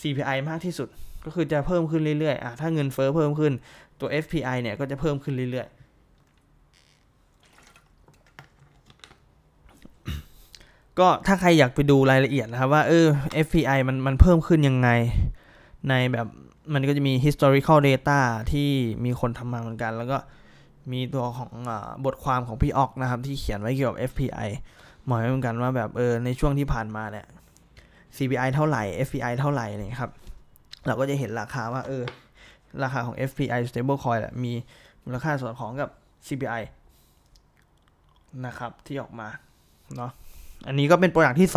[0.00, 0.88] CPI มากที่สุด
[1.24, 3.52] ก็คือจะเพิ่มขึ้นเรื่อยๆอะถ้าเงินเฟอ้อเพิ่มขึ้น
[4.00, 5.82] ตัว FPI เนี่ยก็จะเพิ่มขึ้นเรื่อยๆ
[10.98, 13.06] ก็ถ้าใครอยากไปดูรายละเอียดนะครับว่าเออ
[13.46, 14.88] FPI มันมันเพิ่มขึ้นยังไง
[15.88, 16.28] ในแบบ
[16.74, 18.20] มันก็จะมี historical data
[18.52, 18.68] ที่
[19.04, 20.18] มีคนทำมาเหมือนกัน แล้วก็
[20.92, 21.72] มีตัวของอ
[22.04, 24.48] บทความของพี่ออกนะครับ ที่เขียนไว้เกี่ยวกับ FPI
[25.06, 27.26] หมายเหมือนกันว่าแบบเออในช่วงที่ผ่านมาเนี่ย
[28.16, 30.12] CPI เท่าไหร่ FPI เท่าไหร่เนี่ยครับ
[30.86, 32.04] เราก็จะเห็นราคาว่าเออ
[32.82, 34.52] ราคาของ FPI stable coin แหละมี
[35.04, 35.90] มูลค่าส่วนของกับ
[36.26, 36.62] CPI
[38.46, 39.28] นะครับ ที่ออกมา
[39.96, 40.10] เนาะ
[40.66, 41.50] อันนี้ก็เป็นโปรดักที่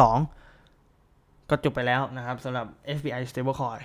[0.71, 2.65] 2 ก็จบไปแล้วนะครับสำหรับ
[2.97, 3.81] FPI stable coin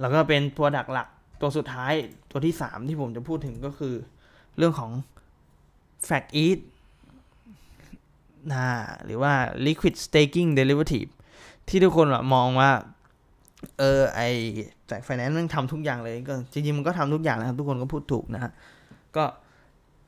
[0.00, 1.08] แล้วก็เป็นตัวดักหลัก
[1.40, 1.92] ตัวสุดท้าย
[2.30, 3.94] ตัวที่ 3 ที่ผมจะพูดถึงก็คือ
[4.56, 4.90] เรื่องของ
[6.08, 6.58] fact eat
[8.52, 8.66] นะ
[9.04, 9.32] หรือว่า
[9.66, 11.10] liquid staking derivative
[11.68, 12.70] ที่ทุกคนมองว่า
[13.78, 14.20] เออไอ
[14.90, 18.52] Frax Finance มันทำทุกอย่างเลยก็จริงๆมันก็ทำทุกอย่างนะครับ ทุกคนก็พูดถูกนะฮะ
[19.16, 19.24] ก็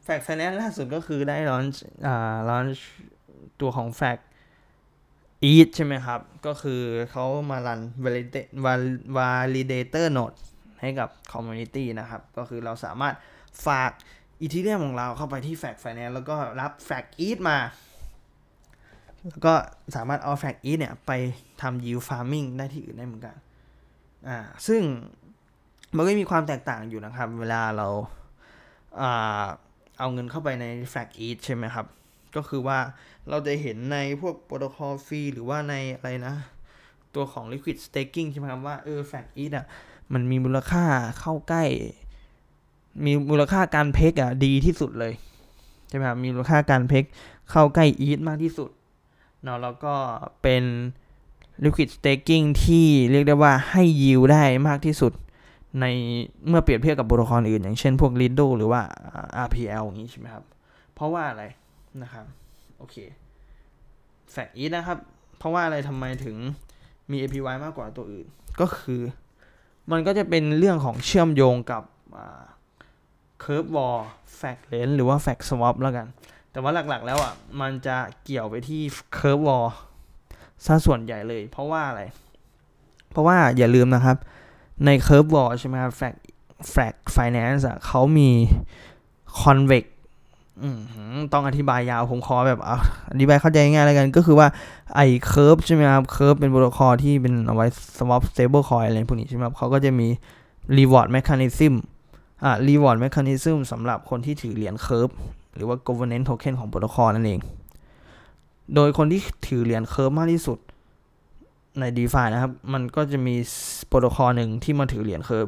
[0.04, 1.64] Frax Finance ล่าสุดก็คือได้ launch
[2.06, 2.64] อ่า launch
[3.60, 4.18] ตัวของแฟก
[5.50, 7.80] ETH ใช่ไหมครับ ก็คือเขามารัน
[9.16, 10.38] validator node
[10.80, 13.14] ให้กับ community นะครับ ก็คือเราสามารถ
[13.66, 13.90] ฝาก
[14.40, 17.58] อีทีเรียมของเราเข้าไปที่ Fact Finance แล้วก็รับ Fact ETH มา
[19.28, 19.54] แล้วก็
[19.96, 21.12] สามารถเอา Fact ETH เนี่ย ไป
[21.62, 23.36] ทำ yield farming ได้ที่อื่นได้เหมือนกัน
[24.28, 24.82] อ่า ซึ่ง
[25.96, 27.88] มันก็มีความแตกต่างอยู่นะครับ เวลาเรา
[29.98, 31.86] เอาเงินเข้าไปใน Fact ETH ใช่ไหมครับ
[32.36, 32.78] ก็คือว่า
[33.28, 36.34] เราจะเห็นในพวกโปรโตคอลฟรีหรือว่าในอะไรนะ
[37.14, 39.66] ตัวของ Liquid Staking ใช่ไหมครับว่าเออ Fact ETH อะ
[40.12, 40.84] มันมีมูลค่า
[41.20, 41.64] เข้าใกล้
[43.04, 45.12] มีมูลค่าการเพกอะดีที่สุดเลย
[45.88, 47.04] ใช่ไหมครับมีมูลค่าการเพก
[47.50, 48.70] เข้าใกล้ ETH มากที่สุด
[49.42, 49.94] เนาะแล้วก็
[50.42, 50.64] เป็น
[51.64, 55.12] Liquid Staking ที่เรียกได้ว่าให้ยิวได้มากที่สุด
[55.80, 55.84] ใน
[56.48, 58.80] เมื่อเปรียบเทียบกับโปรโตคอลอื่น อย่างเช่นพวก Lido หรือว่า
[59.46, 60.44] RPL อย่างนี้ใช่ไหมครับ
[60.94, 61.44] เพราะว่าอะไร
[62.02, 62.26] นะครับ
[62.82, 62.98] โอเค
[64.30, 64.98] แฟกอีนะครับ
[65.38, 66.36] เพราะว่าอะไรทำไมถึง
[67.10, 68.26] มี APY มากกว่าตัวอื่น
[68.60, 69.02] ก็คือ
[69.90, 71.82] มันก็จะเป็นเรื่องของเชื่อมโยงกับ
[73.40, 73.98] Curve War
[74.36, 76.06] Fraxlend หรือว่า Fraxswap แล้วกัน
[76.52, 78.82] แต่ว่าหลักๆแล้วอะ มันจะเกี่ยวไปที่
[79.14, 79.66] Curve War
[80.64, 82.02] ซะส่วนใหญ่เลย เพราะว่าอะไร
[83.10, 84.16] เพราะว่าอย่าลืมนะครับ
[84.86, 86.14] ใน Curve War ใช่ไหมครับ Frax
[86.70, 88.30] Frax Finance อะเขามี
[89.40, 89.84] Convex
[91.32, 92.60] ต้องอธิบายยาวผมขอแบบ
[93.12, 94.48] อธิบายเข้าใจง่ายๆแล้วกัน ก็คือว่า
[94.94, 100.08] ไอ้ Curve ใช่ไหมครับ Curve เป็นโปรโตคอลที่เป็นเอาไว้ swap stable coin อะไรพวกนี้ใช่ไหมครับเขาก็จะมี
[100.76, 101.72] reward mechanism
[102.44, 105.08] อ่า reward mechanism สำหรับคนที่ถือเหรียญ Curve
[105.54, 107.40] หรือว่า governance token ของโปรโตคอลนั่นเอง
[108.74, 110.58] โดยคนที่ถือเหรียญ Curve มากที่สุด
[111.80, 113.34] ใน DeFi านะครับ มันก็จะมี
[113.88, 115.46] โปรโตคอลหนึ่งที่มาถือเหรียญ Curve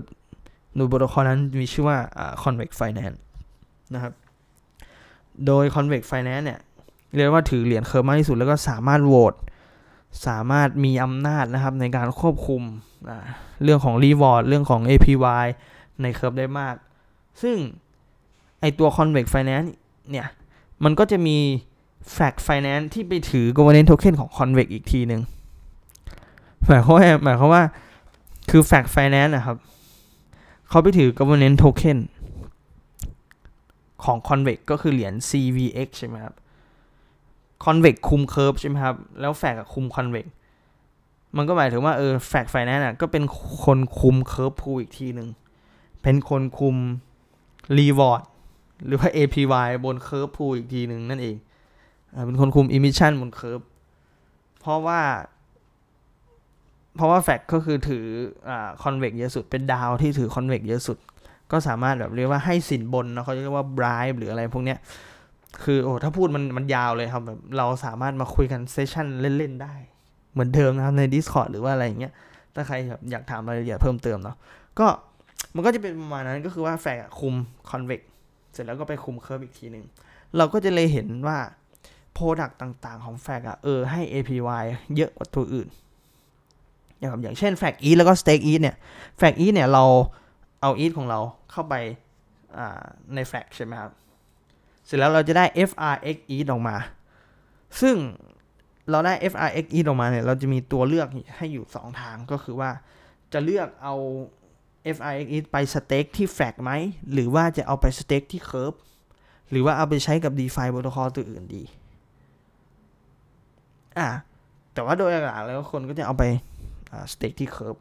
[0.76, 1.98] โดยโปรโตคอลนั้นมีชื่อว่า
[2.42, 3.18] Convex Finance
[3.94, 4.12] นะครับ
[5.46, 6.60] โดย Convex Finance เนี่ย
[7.16, 9.34] เรียกว่าถือเหรียญ Curve มากที่สุด แล้วก็สามารถโหวต
[10.26, 12.62] สามารถมีอำนาจนะครับในการควบคุม
[13.62, 15.44] เรื่องของ reward เรื่องของ APY
[16.02, 16.74] ใน Curve ได้มาก
[17.42, 17.56] ซึ่ง
[18.60, 19.68] ไอตัว Convex Finance
[20.10, 20.26] เนี่ย
[20.84, 21.38] มันก็จะมี
[22.16, 25.22] Frax Finance ที่ไปถือ Governance Token ของ Convex อีกทีหนึ่ง
[26.66, 27.62] หมายความว่าหมายความว่า
[28.50, 29.56] คือ Frax Finance นะครับ
[30.68, 31.98] เขาไปถือ Governance Token
[34.04, 36.34] ของ Convex ก็คือเหรียญ CVX ใช่ไหมครับ
[37.64, 40.26] Convex คุม Curve ใช่ไหมครับ แล้วแฟกคุม Convex
[41.36, 43.24] มันก็หมายถึงว่าเออ Frax Finance อะก็เป็น
[43.64, 45.28] คนคุม Curve pool อีกทีหนึ่ง
[46.02, 46.76] เป็นคนคุม
[47.78, 48.22] reward
[48.86, 51.36] หรือว่า APY บน Curve pool อีกทีหนึ่งนั่นเอง
[52.14, 53.60] อ่าเป็นคนคุม emission บน Curve
[54.60, 55.00] เพราะว่า
[56.96, 58.04] เพราะว่า Frax ก็คือถือ
[58.48, 60.98] อ่า Convex เยอะสุด เป็น DAO ที่ถือ Convex เยอะสุด
[61.52, 64.78] ก็สามารถแบบเรียกว่าให้สินบนนะเขาเรียกว่า bribe หรืออะไรพวกเนี้ย
[65.64, 69.06] คือโอ้ถ้าพูดมันมันยาวเลยครับแบบเราสามารถมาคุยกัน session
[69.38, 69.74] เล่น ๆ ได้
[70.32, 72.12] เหมือนเดิมนะครับใน Discord หรือว่าอะไรอย่างเงี้ย
[72.54, 74.36] ถ้าใครแบบอยากถามรายละเอียดเพิ่มเติมเนาะ
[74.78, 74.86] ก็
[75.54, 77.34] มันก็จะเป็นประมาณนั้นก็คือว่า Frax คุม
[77.70, 78.00] Convex
[78.52, 79.84] เสร็จแล้วก็ไปคุม Curve อีกทีหนึ่ง
[80.36, 81.38] เราก็จะเลยเห็นว่า
[82.12, 84.64] product ต่างๆของ Frax อะเออให้ APY
[84.96, 85.68] เยอะกว่าตัวอื่น
[86.98, 88.76] อย่างอย่างเช่น Frax ETH แล้วก็ stake ETH เนี่ย
[89.18, 89.84] Frax ETH เนี่ยเรา
[90.64, 91.74] เอา e ของเราเข้าไป
[93.14, 93.92] ในแฟกใช่ไหมครับ
[94.86, 96.76] เสร็จแล้วเราจะได้ frx e ออกมา
[97.80, 97.96] ซึ่ง
[98.90, 102.70] เราได้ frx e ออกมาเนี่ย เราจะมีตัวเลือกให้อยู่ 2 ทางก็คือว่า
[103.32, 103.94] จะเลือกเอา
[104.96, 106.70] frxETH ไป stake ที่ Frax ไหม
[107.12, 108.74] หรือว่าจะเอาไปสเต็กที่เค r ร์ฟ
[109.50, 111.62] หรือว่าเอาไปใช้กับ DeFi protocol ตัวอื่นดี
[113.98, 114.08] อะ
[114.72, 116.24] แต่ว่าโดยหลักแล้วคนก็จะเอาไป
[117.12, 117.76] สเต็กที่เค r ร์ฟ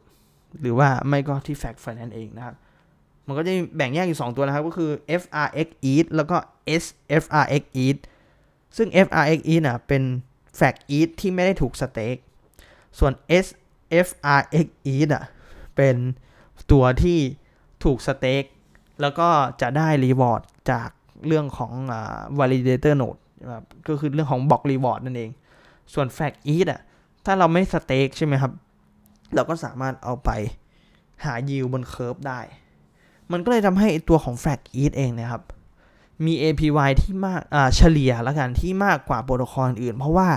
[0.60, 2.56] หรือว่าไม่ก็ที่แฟกไฟแนนซ์เองนะครับ
[3.26, 4.90] มันก็จะแบ่งแยกอยู่ 2 ตัวนะครับ ก็คือ
[5.22, 6.36] frxETH แล้วก็
[6.82, 8.00] sfrxETH
[8.76, 10.02] ซึ่ง FRX ETH นะเป็น
[10.58, 12.16] Fact ETH ที่ไม่ได้ถูกสเต็ก
[12.98, 13.12] ส่วน
[13.46, 15.24] SFRX ETH อะ
[15.76, 15.96] เป็น
[16.72, 17.18] ตัวที่
[17.84, 18.44] ถูกสเต็ก
[19.00, 19.28] แล้วก็
[19.60, 20.88] จะได้รีวอร์ดจาก
[21.26, 21.72] เรื่องของ
[22.38, 23.20] validator node
[23.88, 25.30] ก็คือเรื่องของ block reward นั่นเอง
[25.94, 26.80] ส่วน Fact ETH อะ
[27.24, 28.52] ถ้าเราไม่สเต็กใช่ไหมครับ
[29.34, 30.30] เราก็สามารถเอาไป
[31.24, 32.40] หา yield บน Curve ได้
[33.32, 35.42] มันก็เลยทำให้ตัวของ f l a g e a t เองนะครับ
[36.24, 37.40] มี APY ที่มาก
[37.76, 40.28] เฉลี่ยแล้วกันที่มากกว่าโปรโตคอลอื่น เพราะว่า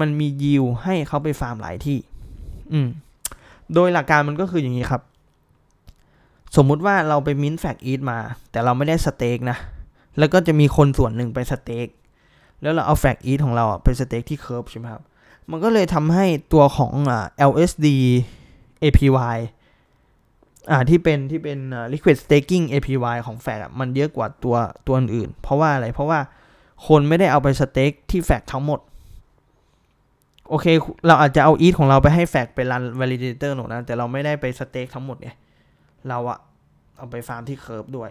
[0.00, 1.98] มันมียิวให้เขาไปฟาร์มหลายที่
[2.72, 2.88] อืม
[3.74, 5.02] โดยหลักการมันก็คืออย่างนี้ครับ
[6.56, 8.18] สมมุติว่าเราไป mint Frax ETH มา
[8.50, 9.58] แต่เราไม่ได้ stake นะ
[10.18, 11.88] แล้วก็จะมีคนส่วนหนึ่งไป stake
[12.62, 15.02] แล้วเราเอา Frax ETH ของเราไป stake ที่ Curve ใช่ไหมครับ
[15.50, 16.92] มันก็เลยทำให้ตัวของ
[17.50, 17.86] LSD
[18.82, 19.36] APY
[20.70, 21.58] อ่าที่เป็นที่เป็น
[21.92, 26.20] liquid staking APY ของแฟกมันเยอะกว่าตัวตัวอื่น เพราะว่าอะไร เพราะว่า
[26.86, 28.80] คนไม่ได้เอาไปสเต็กที่แฟกทั้งหมด
[30.48, 30.66] โอเค
[31.06, 35.30] เราอาจจะเอา ETH ของเราไปให้แฟกไปรัน validator หนูนะ แต่เราไม่ได้ไปสเต็กทั้งหมดไง
[36.08, 36.38] เราอะ
[36.98, 38.10] เอาไปฟาร์มที่เคิร์ฟด้วย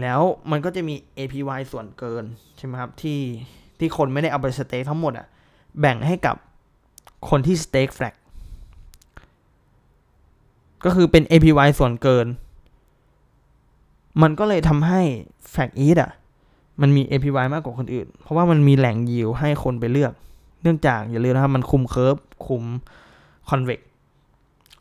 [0.00, 2.24] แล้วมันก็จะมี APY ส่วนเกิน
[2.56, 3.20] ใช่ไหมครับ ที่
[3.78, 5.26] ที่คนไม่ได้เอาไปสเต็กทั้งหมดอะ
[5.80, 6.36] แบ่งให้กับ
[7.30, 8.14] คนที่ stake Frax
[10.84, 12.26] ก็คือเป็น APY ส่วนเกิน
[14.22, 15.00] มันก็เลยทำให้
[15.50, 16.10] Frax ETH อะ
[16.80, 20.12] มันมี APY มากกว่าคนอื่น เพราะว่ามันมีแหล่งยิวให้คนไปเลือก
[20.62, 22.16] เนื่องจากอย่าลืมนะครับ มันคุม Curve
[22.46, 22.62] คุม
[23.48, 23.80] Convex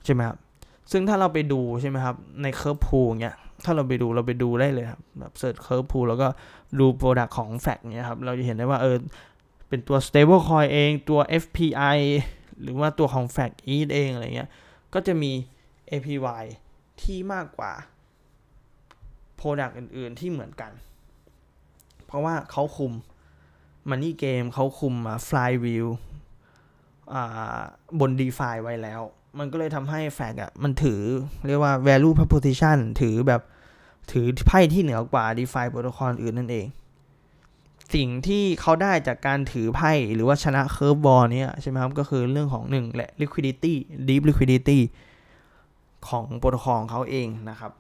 [0.06, 0.38] ใช่ไหมครับ
[0.92, 3.36] ซึ่งถ้าเราไปดูใช่ไหมครับ ใน Curve pool เงี้ย
[3.66, 6.28] ถ้าเราไปดูเราไปดูได้เลยครับ แบบ search Curve pool แล้วก็
[6.80, 8.96] ดู product ของ Frax เนี้ยครับ เราจะเห็นได้ว่าเออ
[9.70, 11.98] เป็นตัว stable coin เอง ตัว FPI
[12.62, 14.50] หรือว่าตัวของ f a c e เองอะไรเงี้ย
[14.94, 15.32] ก็จะมี
[15.94, 16.44] APY
[17.02, 17.74] ที่มากกว่า
[19.40, 20.72] Product อื่น ๆ ที่เหมือนกัน
[22.06, 22.94] เพราะว่าเขาคุม
[23.90, 24.96] Money Game เขาคุม
[25.28, 25.88] Flywheel
[28.00, 29.02] บน DeFi ไว้แล้ว
[29.40, 31.02] มันก็เลยทำให้แฟกอะมันถือ
[31.48, 33.42] เรียกว่า value proposition ถือแบบ
[34.12, 36.68] ถือไพ่ที่เหนือกว่า DeFi โปรโตคอลอื่นนั่นเอง
[37.94, 43.74] สิ่งที่เขาได้จากการถือไพ่หรือว่าชนะเคิร์ฟบอลเนี่ยใช่ไหมครับ ก็คือเรื่องของหนึ่งแหละ liquidity
[44.08, 44.80] deep liquidity
[46.10, 47.72] ของโปรโตคอลของเขาเองนะครับ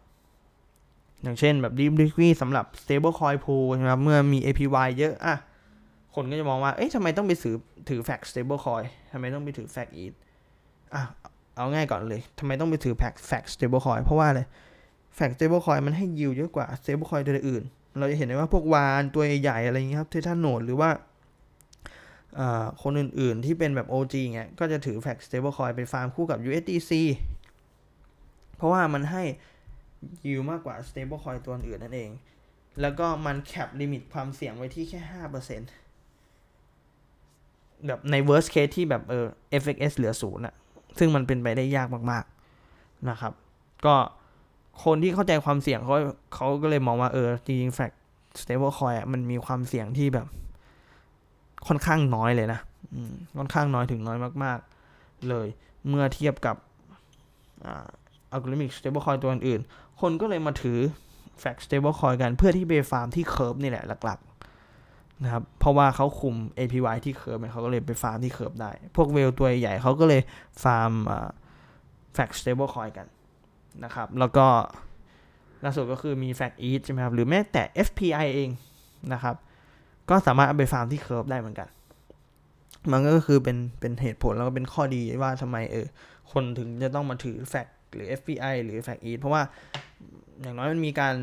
[1.24, 5.36] อย่างเช่นแบบ Deep Liquidity สำหรับ Stable Coin Pool ใช่ไหมครับเมื่อมี APY เยอะอะ
[6.16, 7.56] คนก็จะมองว่า เอ๊ะทำไมต้องไปถือ
[7.90, 10.16] ถือ Fact Stable Coin ทำไมต้องไปถือ Fact ETH
[10.94, 11.04] อะ
[11.56, 14.42] เอาง่ายก่อนเลยทำไมต้องไปถือ Fact Fact Stable Coin เพราะว่าอะไร
[15.18, 17.64] Fact Stable Coin มันให้ยิวเยอะกว่า Stable Coin ตัวอื่น
[18.00, 20.90] เราจะเห็นได้ว่าพวกวานตัวใหญ่ๆอะไรอย่างเงี้ยครับ Tetranode หรือว่า
[22.84, 26.92] คนอื่นๆที่เป็นแบบ OG เงี้ยก็จะถือ Frax Stable Coin ไปฟาร์มคู่กับ USDC
[28.56, 29.24] เพราะว่ามันให้
[30.26, 32.12] ยิวมากกว่า stable coin ตัวอื่นนั่นเอง
[32.82, 35.62] แล้วก็มัน cap limit ความเสี่ยงไว้ที่แค่ห้าเปอร์เซ็นต์
[37.88, 39.26] แบบใน worst case ที่แบบเออ
[39.62, 40.54] FXS เหลือศูนย์อะ
[40.98, 43.34] ซึ่งมันเป็นไปได้ยากมากๆนะครับ
[43.86, 43.96] ก็
[44.84, 45.96] คนที่เข้าใจความเสี่ยงเขา
[46.34, 47.96] เขาก็เลยมองว่าเออจริงๆ Frax
[48.42, 50.28] stable coin อะมันมีความเสี่ยงที่แบบ
[51.68, 52.60] ค่อนข้างน้อยเลยนะ
[53.38, 54.60] ค่อนข้างน้อยถึงน้อยมาก
[54.94, 55.48] ๆ เลย
[55.88, 56.56] เมื่อเทียบกับ
[58.34, 59.62] algorithm stablecoin ตัวอื่น
[60.02, 60.80] คนก็เลยมาถือ
[61.42, 70.22] Frax stablecoin กันเพื่อที่ไปฟาร์มที่ Curve นี่แหละหลักๆนะครับ เพราะว่าเขาคุม APY ที่เคิร์ฟเขาก็เลยไปฟาร์มที่เคิร์ฟได้ พวกเวลตัวใหญ่เขาก็เลย
[70.63, 70.91] ฟาร์ม
[72.16, 73.08] Frax stablecoin กัน
[73.84, 74.46] นะครับ แล้วก็
[75.63, 78.50] ล่าสุดก็คือมี fact e a t ใช่ไหมครับ หรือแม้แต่ FPI เอง
[79.13, 79.36] นะครับ
[80.10, 81.67] ก็สามารถเอาไปฟาร์มที่ Curve ได้เหมือนกัน
[82.91, 85.88] มันก็คือเป็นเป็นเหตุผลแล้วก็เป็นข้อดีว่าทำไมเออ
[86.32, 89.42] คนถึงจะต้องมาถือ Frax หรือ FPI หรือ Frax ETH เพราะว่า
[90.42, 91.16] อย่างน้อยมันมีการ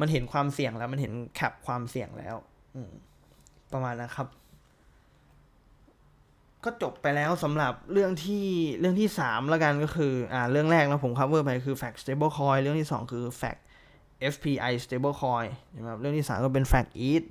[0.00, 2.34] มันเห็นความเสี่ยงแล้ว มันเห็น cap ความเสี่ยงแล้ว
[3.72, 4.28] ประมาณนะครับ
[6.64, 8.46] ก็จบไปแล้วสำหรับเรื่องที่
[8.80, 13.60] เรื่องที่สามแล้วกันก็คืออ่าเรื่องแรกแล้วผม cover ไปคือ fact stable coin เรื่องที่สองคือ fact
[14.32, 17.26] FPI stable coin นะครับเรื่องที่สามก็เป็น fact ETH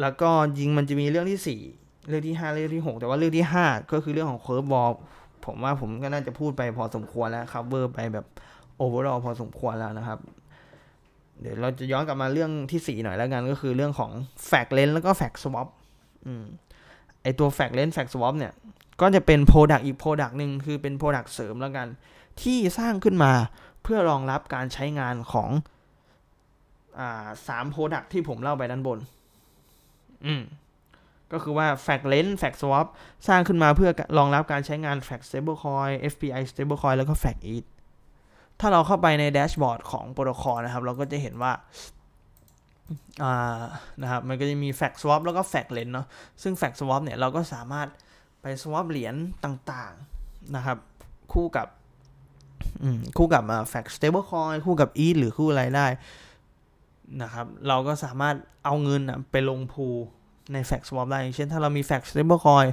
[0.00, 1.60] แล้วก็ยิงมันจะมีเรื่องที่สี่
[2.08, 4.92] เรื่องที่ห้าเรื่องที่หกแต่ว่าเรื่องที่ห้าก็คือเรื่องของ curve ball
[5.46, 8.26] ผมว่าผมก็น่าจะพูดไปพอสมควรแล้วครับเวอร์ไปแบบ
[8.76, 10.18] โอเวอร์อพอสมควรแล้วนะครับ
[11.40, 14.10] เดี๋ยวเราจะย้อนกลับมาเรื่องที่สี่หน่อยแล้วกันก็คือเรื่องของ
[14.46, 15.68] Fraxlend แล้วก็ Fraxswap
[16.26, 16.44] อืม
[17.22, 18.52] ไอตัว Fraxlend Fraxswap เนี่ย
[19.00, 21.88] ก็จะเป็น product อีก product หนึ่งคือเป็น product เสริมแล้วกัน
[22.42, 23.32] ที่สร้างขึ้นมา
[23.82, 25.50] เพื่อรองรับการใช้งานของ
[26.98, 28.98] อ่าสาม product ที่ผมเล่าไปด้านบน
[30.26, 30.42] อืม
[31.34, 32.86] ก็คือว่า Fraxlend Fraxswap
[33.28, 37.68] สร้างขึ้นมาเพื่อรองรับการใช้งาน Frax Stablecoin FPI Stablecoin แล้วก็ Frax ETH
[38.60, 41.52] ถ้าเราเข้าไปในแดชบอร์ดของโปรโตคอลนะครับ เราก็จะเห็นว่า
[43.22, 43.62] อ่า
[44.02, 46.06] นะครับมันก็จะมี Fact Swap แล้วก็ Fact Lens เนาะ
[46.42, 47.88] ซึ่ง Fact Swap เนี่ยเราก็สามารถ
[48.42, 50.78] ไป swap เหรียญต่างๆนะครับ
[51.32, 51.68] คู่กับ
[53.16, 53.42] คู่กับ
[53.72, 55.86] Fact Stablecoin คู่กับ ETH หรือคู่อะไรได้
[57.22, 59.86] นะครับ เราก็สามารถเอาเงินไปลงพู
[60.52, 62.66] ใน Fact Swap ได้เช่นถ้าเรามี Fact Stablecoin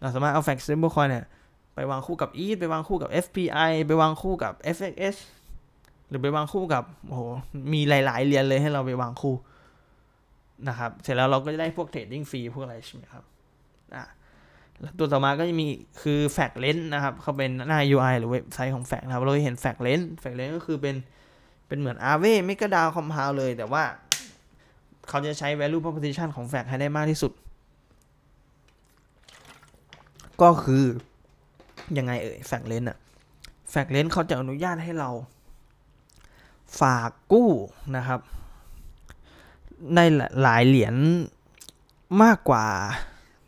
[0.00, 1.24] เราสามารถเอา Fact Stablecoin เนี่ย
[1.74, 5.16] ไปวางคู่กับ ETH ไปวางคู่กับ FPI ไปวางคู่กับ FXS
[6.08, 7.22] หรือไปวางคู่กับโอ้โห
[7.72, 9.34] มีหลาย ๆ เหรียญเลยให้เราไปวางคู่
[10.68, 13.24] นะครับ เสร็จแล้วเราก็จะได้พวกเทรดดิ้งฟรีพวกอะไรใช่ไหมครับ
[13.94, 14.04] อะ
[14.98, 15.66] ตัวต่อมาก็จะมี
[16.02, 20.96] คือ Fact Lens นะครับ เขาเป็นหน้า UI หรือเว็บไซต์ของ Fact นะครับ เราเห็น Fact Lens Fact Lens ก็คือเป็น
[21.68, 23.82] เป็นเหมือน Aave ไม่กระดาวคอมพาวเลย แต่ว่า
[25.08, 27.32] เขาจะใช้ value proposition ของแฟกให้ได้มากที่สุด
[30.42, 30.84] ก็คือ
[31.98, 32.98] ยังไงเอ่ยแฟกเลนอะ
[33.70, 35.10] แฟกเลนเขาจะอนุญาตให้เรา
[36.80, 37.50] ฝากกู้
[37.96, 38.20] นะครับ
[39.94, 40.00] ใน
[40.42, 40.94] หลายเหรียญ
[42.22, 42.64] มากกว่า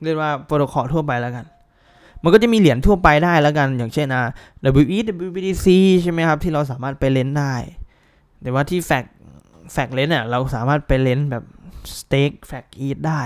[0.02, 1.46] เรียกว่าโปรโตคอลทั่วไปแล้วกัน
[2.22, 4.22] มันก็จะมีเหรียญทั่วไปได้แล้วกัน อย่างเช่นอ่า
[4.82, 5.66] WE WBTC
[6.02, 7.55] ใช่ไหมครับ ที่เราสามารถไปเล่นได้
[8.40, 9.05] แต่ว่าที่แฟก
[9.73, 11.45] แฟกเลนเนี่ยเราสามารถไปเลนแบบ
[11.99, 13.23] สเต็กแฟกอีทได้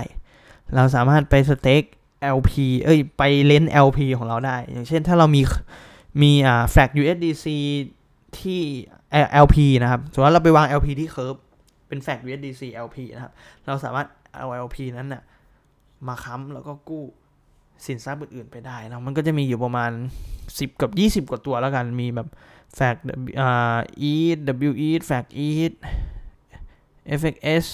[0.75, 1.83] เราสามารถไปสเต็ก
[2.37, 2.51] LP
[2.83, 5.41] เอ้ยไปเลน LP ของเราได้ อย่างเช่นถ้าเรามี
[6.21, 7.45] มีอ่าแฟก USDC
[8.39, 8.61] ที่
[9.45, 11.35] LP นะครับสมมติว่าเราไปวาง LP ที่เคิร์ฟ
[11.87, 13.33] เป็นแฟก USDC LP นะครับ
[13.65, 15.23] เราสามารถเอา LP นั้นน่ะ
[16.07, 17.03] มาค้ำแล้วก็กู้
[17.85, 19.91] สินทรัพย์อื่นๆไปได้นะมันก็จะมีอยู่ประมาณ
[20.39, 20.91] 10 กับ
[21.25, 22.27] 20 กว่าตัวแล้วกัน มีแบบ
[22.75, 22.95] แฟก
[23.41, 23.77] อ่า
[24.11, 24.13] e
[24.69, 25.47] w e แฟก e
[27.17, 27.67] fxs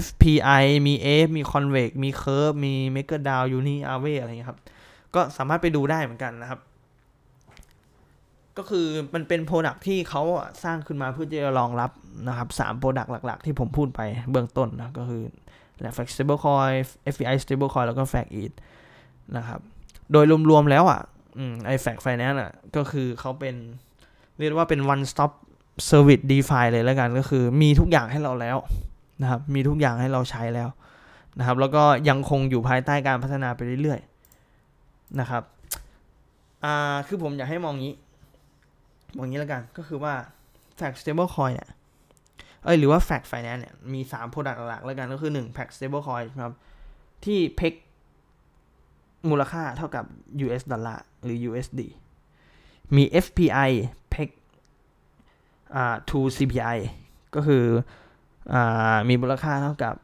[0.00, 4.58] FPI มี F มี Convex มี Curve มี Maker d a o Uni Aave อะไรเงี้ยครับ
[5.14, 6.60] ก็สามารถไปดูได้เหมือนกันนะครับ
[8.58, 10.22] ก็คือมันเป็นโปรดักที่เขา
[10.64, 11.90] สร้างขึ้นมาเพื่อจะรองรับ
[12.28, 15.22] นะครับสามโปรดักหลัก ๆ ที่ผมพูดไปเบื้องต้นนะ ก็คือ
[15.96, 16.74] f a c Stable Coin
[17.12, 18.52] FPI Stable Coin แล้วก็ f a c e t
[19.36, 19.60] นะครับ
[20.12, 21.00] โดยรวมๆแล้วอะ
[21.66, 23.54] ไอแฟกไฟแนนซ์อะ ก็คือเขาเป็น
[24.38, 25.32] เรียกว่าเป็น one stop
[25.88, 28.56] service DeFi เลยแล้วกันก็คือมีทุกอย่างให้เราแล้ว
[29.22, 30.68] นะครับมีทุกอย่างให้เราใช้แล้ว
[31.38, 35.42] นะครับแล้วก็ยังคงอยู่ภายใต้การพัฒนาไปเรื่อยๆนะครับ
[36.64, 37.94] อ่าคือผมอยากให้มองงี้
[39.16, 40.14] มองงี้แล้วกันก็คือว่า
[40.78, 41.70] Fact Stable Coin เนี่ย
[42.64, 46.54] เอ้ยหรือว่า Fact Finance เนี่ยมี 3 Product หลักแล้วกันก็คือ 1 Fact Stable Coin ครับ
[47.24, 47.72] ที่เพก
[49.30, 50.04] มูลค่าเท่ากับ
[50.44, 51.80] US ดอลลาร์หรือ USD
[52.96, 53.70] มี FPI
[54.10, 54.45] เพกอ่า
[56.08, 56.78] to CPI
[57.34, 57.64] ก็คือ
[58.52, 59.94] อ่ามีมูลค่าเท่ากับ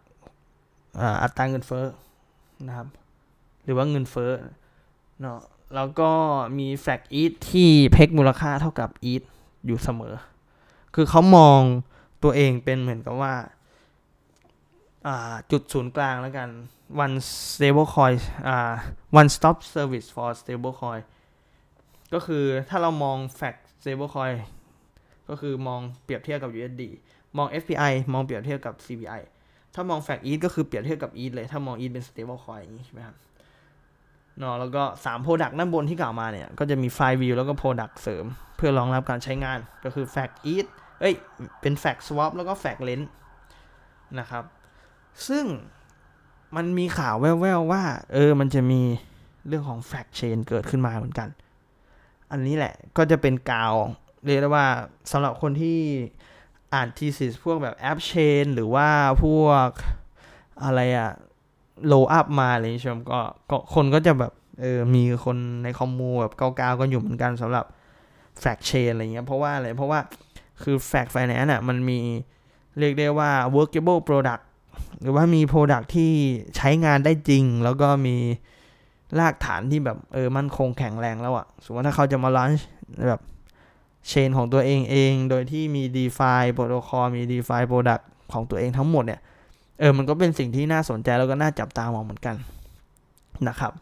[1.23, 1.85] อัตราเงินเฟ้อ
[2.67, 2.89] นะครับ
[3.65, 4.33] หรือว่าเงินเฟ้อ
[5.21, 5.41] เนาะ
[5.75, 6.11] แล้วก็
[6.59, 9.23] มีแฟกอีทที่เพกมูลค่าเท่ากับอีท
[9.67, 10.15] อยู่เสมอ
[10.95, 11.61] คือเขามอง
[12.23, 13.35] ตัวเองเป็นเหมือนกับว่า
[15.51, 16.49] จุดศูนย์กลางแล้วกัน
[17.05, 17.17] one
[17.53, 18.15] stable coin
[18.49, 18.73] อ่า
[19.21, 21.03] one stop service for stable coin
[22.13, 24.37] ก็คือถ้าเรามอง fact stable coin
[25.29, 26.83] ก็คือมองเปรียบเทียบกับ USD
[27.37, 29.23] มอง FPI มองเปรียบเทียบกับ CPI
[29.75, 33.17] ถ้ามอง fact ETH ก็คือเปรียบเทียบกับ ETH เลย ถ้ามอง ETH เป็น stable coin อย่างนี้ใช่ไหมครับ
[34.39, 38.25] เนาะแล้วก็ 3 product ด้านบนที่กล่าวมาเนี่ย ก็จะมี file view แล้วก็ product เสริม
[38.57, 40.69] เพื่อรองรับการใช้งานก็คือ fact ETH
[41.01, 41.15] เอ้ย
[41.61, 43.05] เป็น fact swap แล้วก็ fact lend
[44.21, 44.45] นะครับ
[45.29, 45.45] ซึ่ง
[46.57, 48.81] มันมีข่าวแว่วๆว่า เออ มันจะมี
[49.49, 51.29] เรื่องของ fact chain เกิดขึ้นมาเหมือนกัน
[52.31, 53.75] อันนี้แหละก็จะเป็นกาว
[54.27, 54.67] เรียกได้ว่า
[55.13, 55.79] สำหรับคนที่
[56.75, 58.13] อ่านทีสิสพวกแบบแอปเช
[58.43, 58.89] นหรือว่า
[59.23, 59.69] พวก
[60.65, 61.11] อะไรอะ
[61.87, 63.21] โลอัพมาอะไรชมก็
[63.51, 67.65] ก็คนก็จะแบบเออมีคนใน commu แบบเกาๆกันอยู่เหมือนกันสำหรับ
[68.41, 70.01] Frax chain อะไรเงี้ยเพราะว่าอะไรเพราะว่า
[70.63, 71.99] คือ Frax Finance อะมันมี
[72.79, 74.43] เรียกได้ว่า workable product
[75.03, 76.13] หรือว่ามี product ที่
[76.57, 78.17] ใช้งานได้จริง แล้วก็มี
[79.19, 82.51] รากฐานที่แบบเออมั่นคงแข็งแรงแล้วอะสมมติว่าถ้าเขาจะมา run
[83.11, 83.21] แบบ
[84.09, 89.21] chain ของตัวเองเอง โดยที่มี DeFi protocol มี DeFi Product ของตัวเองทั้งหมดเนี่ย
[89.79, 92.37] เออ มันก็เป็นสิ่งที่น่าสนใจแล้วก็น่าจับตามองเหมือนกัน
[93.49, 93.73] นะครับ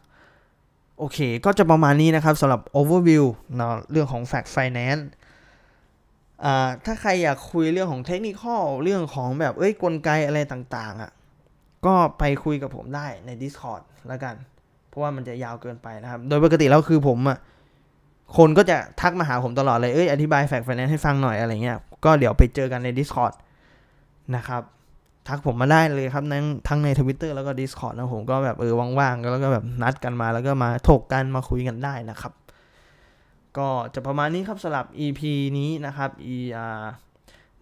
[0.98, 3.24] โอเค ก็จะประมาณนี้นะครับสำหรับ overview
[3.56, 5.04] เนาะเรื่องของ Frax Finance
[6.44, 8.42] อ่า ถ้าใครอยากคุยเรื่องของเทคนิค
[8.82, 11.10] เรื่องของแบบเอ้ยกลไกอะไรต่างๆอะ่ะ
[11.86, 14.34] ก็ไปคุยกับผมได้ใน Discord แล้วกัน
[14.88, 17.38] เพราะว่ามันจะยาวเกินไปนะครับ โดยปกติแล้วคือผมอะ่ะ
[18.36, 23.34] คนก็จะทักมาหาผมตลอดเลยเอ้ยอธิบาย Frax Finance ให้ฟังหน่อยอะไรเงี้ยก็เดี๋ยวไปเจอกันใน Discord
[24.36, 24.62] นะครับ
[25.28, 32.32] ทักผมมาได้เลยครับทั้งทั้งใน Twitter แล้วก็ Discord นะผมก็แบบเออว่างๆ แล้วก็แบบนัดกันมาแล้วก็มาถกกันมาคุยกันได้นะครับ
[33.58, 35.20] ก็จะประมาณนี้ครับสำหรับ EP
[35.58, 36.38] นี้นะครับ e
[36.78, 36.82] r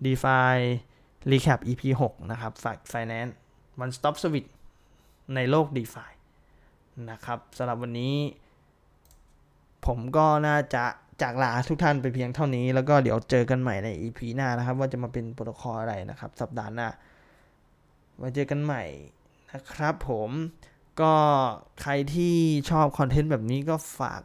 [0.05, 0.57] DeFi
[1.31, 3.33] Recap EP 6 นะครับฝาก Finance
[3.83, 4.51] One Stop Service
[5.35, 6.11] ในโลก DeFi
[7.11, 8.15] นะครับสำหรับวันนี้
[9.87, 10.85] ผมก็น่าจะ
[11.23, 16.89] จากลาทุกท่านไปเพียงเท่านี้ แล้วก็เดี๋ยวเจอกันใหม่ใน EP หน้านะครับ ว่าจะมาเป็นโปรโตคอลอะไรนะครับ สัปดาห์หน้า
[18.17, 18.85] ไว้เจอกันใหม่
[19.53, 20.31] นะครับผม
[21.01, 21.13] ก็
[21.83, 22.35] ใครที่
[22.71, 24.21] ชอบคอนเทนต์แบบนี้ก็ฝาก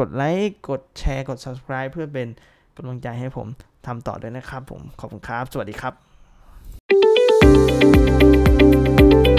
[0.00, 2.28] กดไลค์กดแชร์กด subscribe เพื่อเป็น
[2.76, 3.46] กำลังใจให้ผม
[3.86, 5.90] ทำต่อด้วยนะครับผม ขอบคุณครับ สวัสดีครั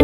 [0.00, 0.03] บ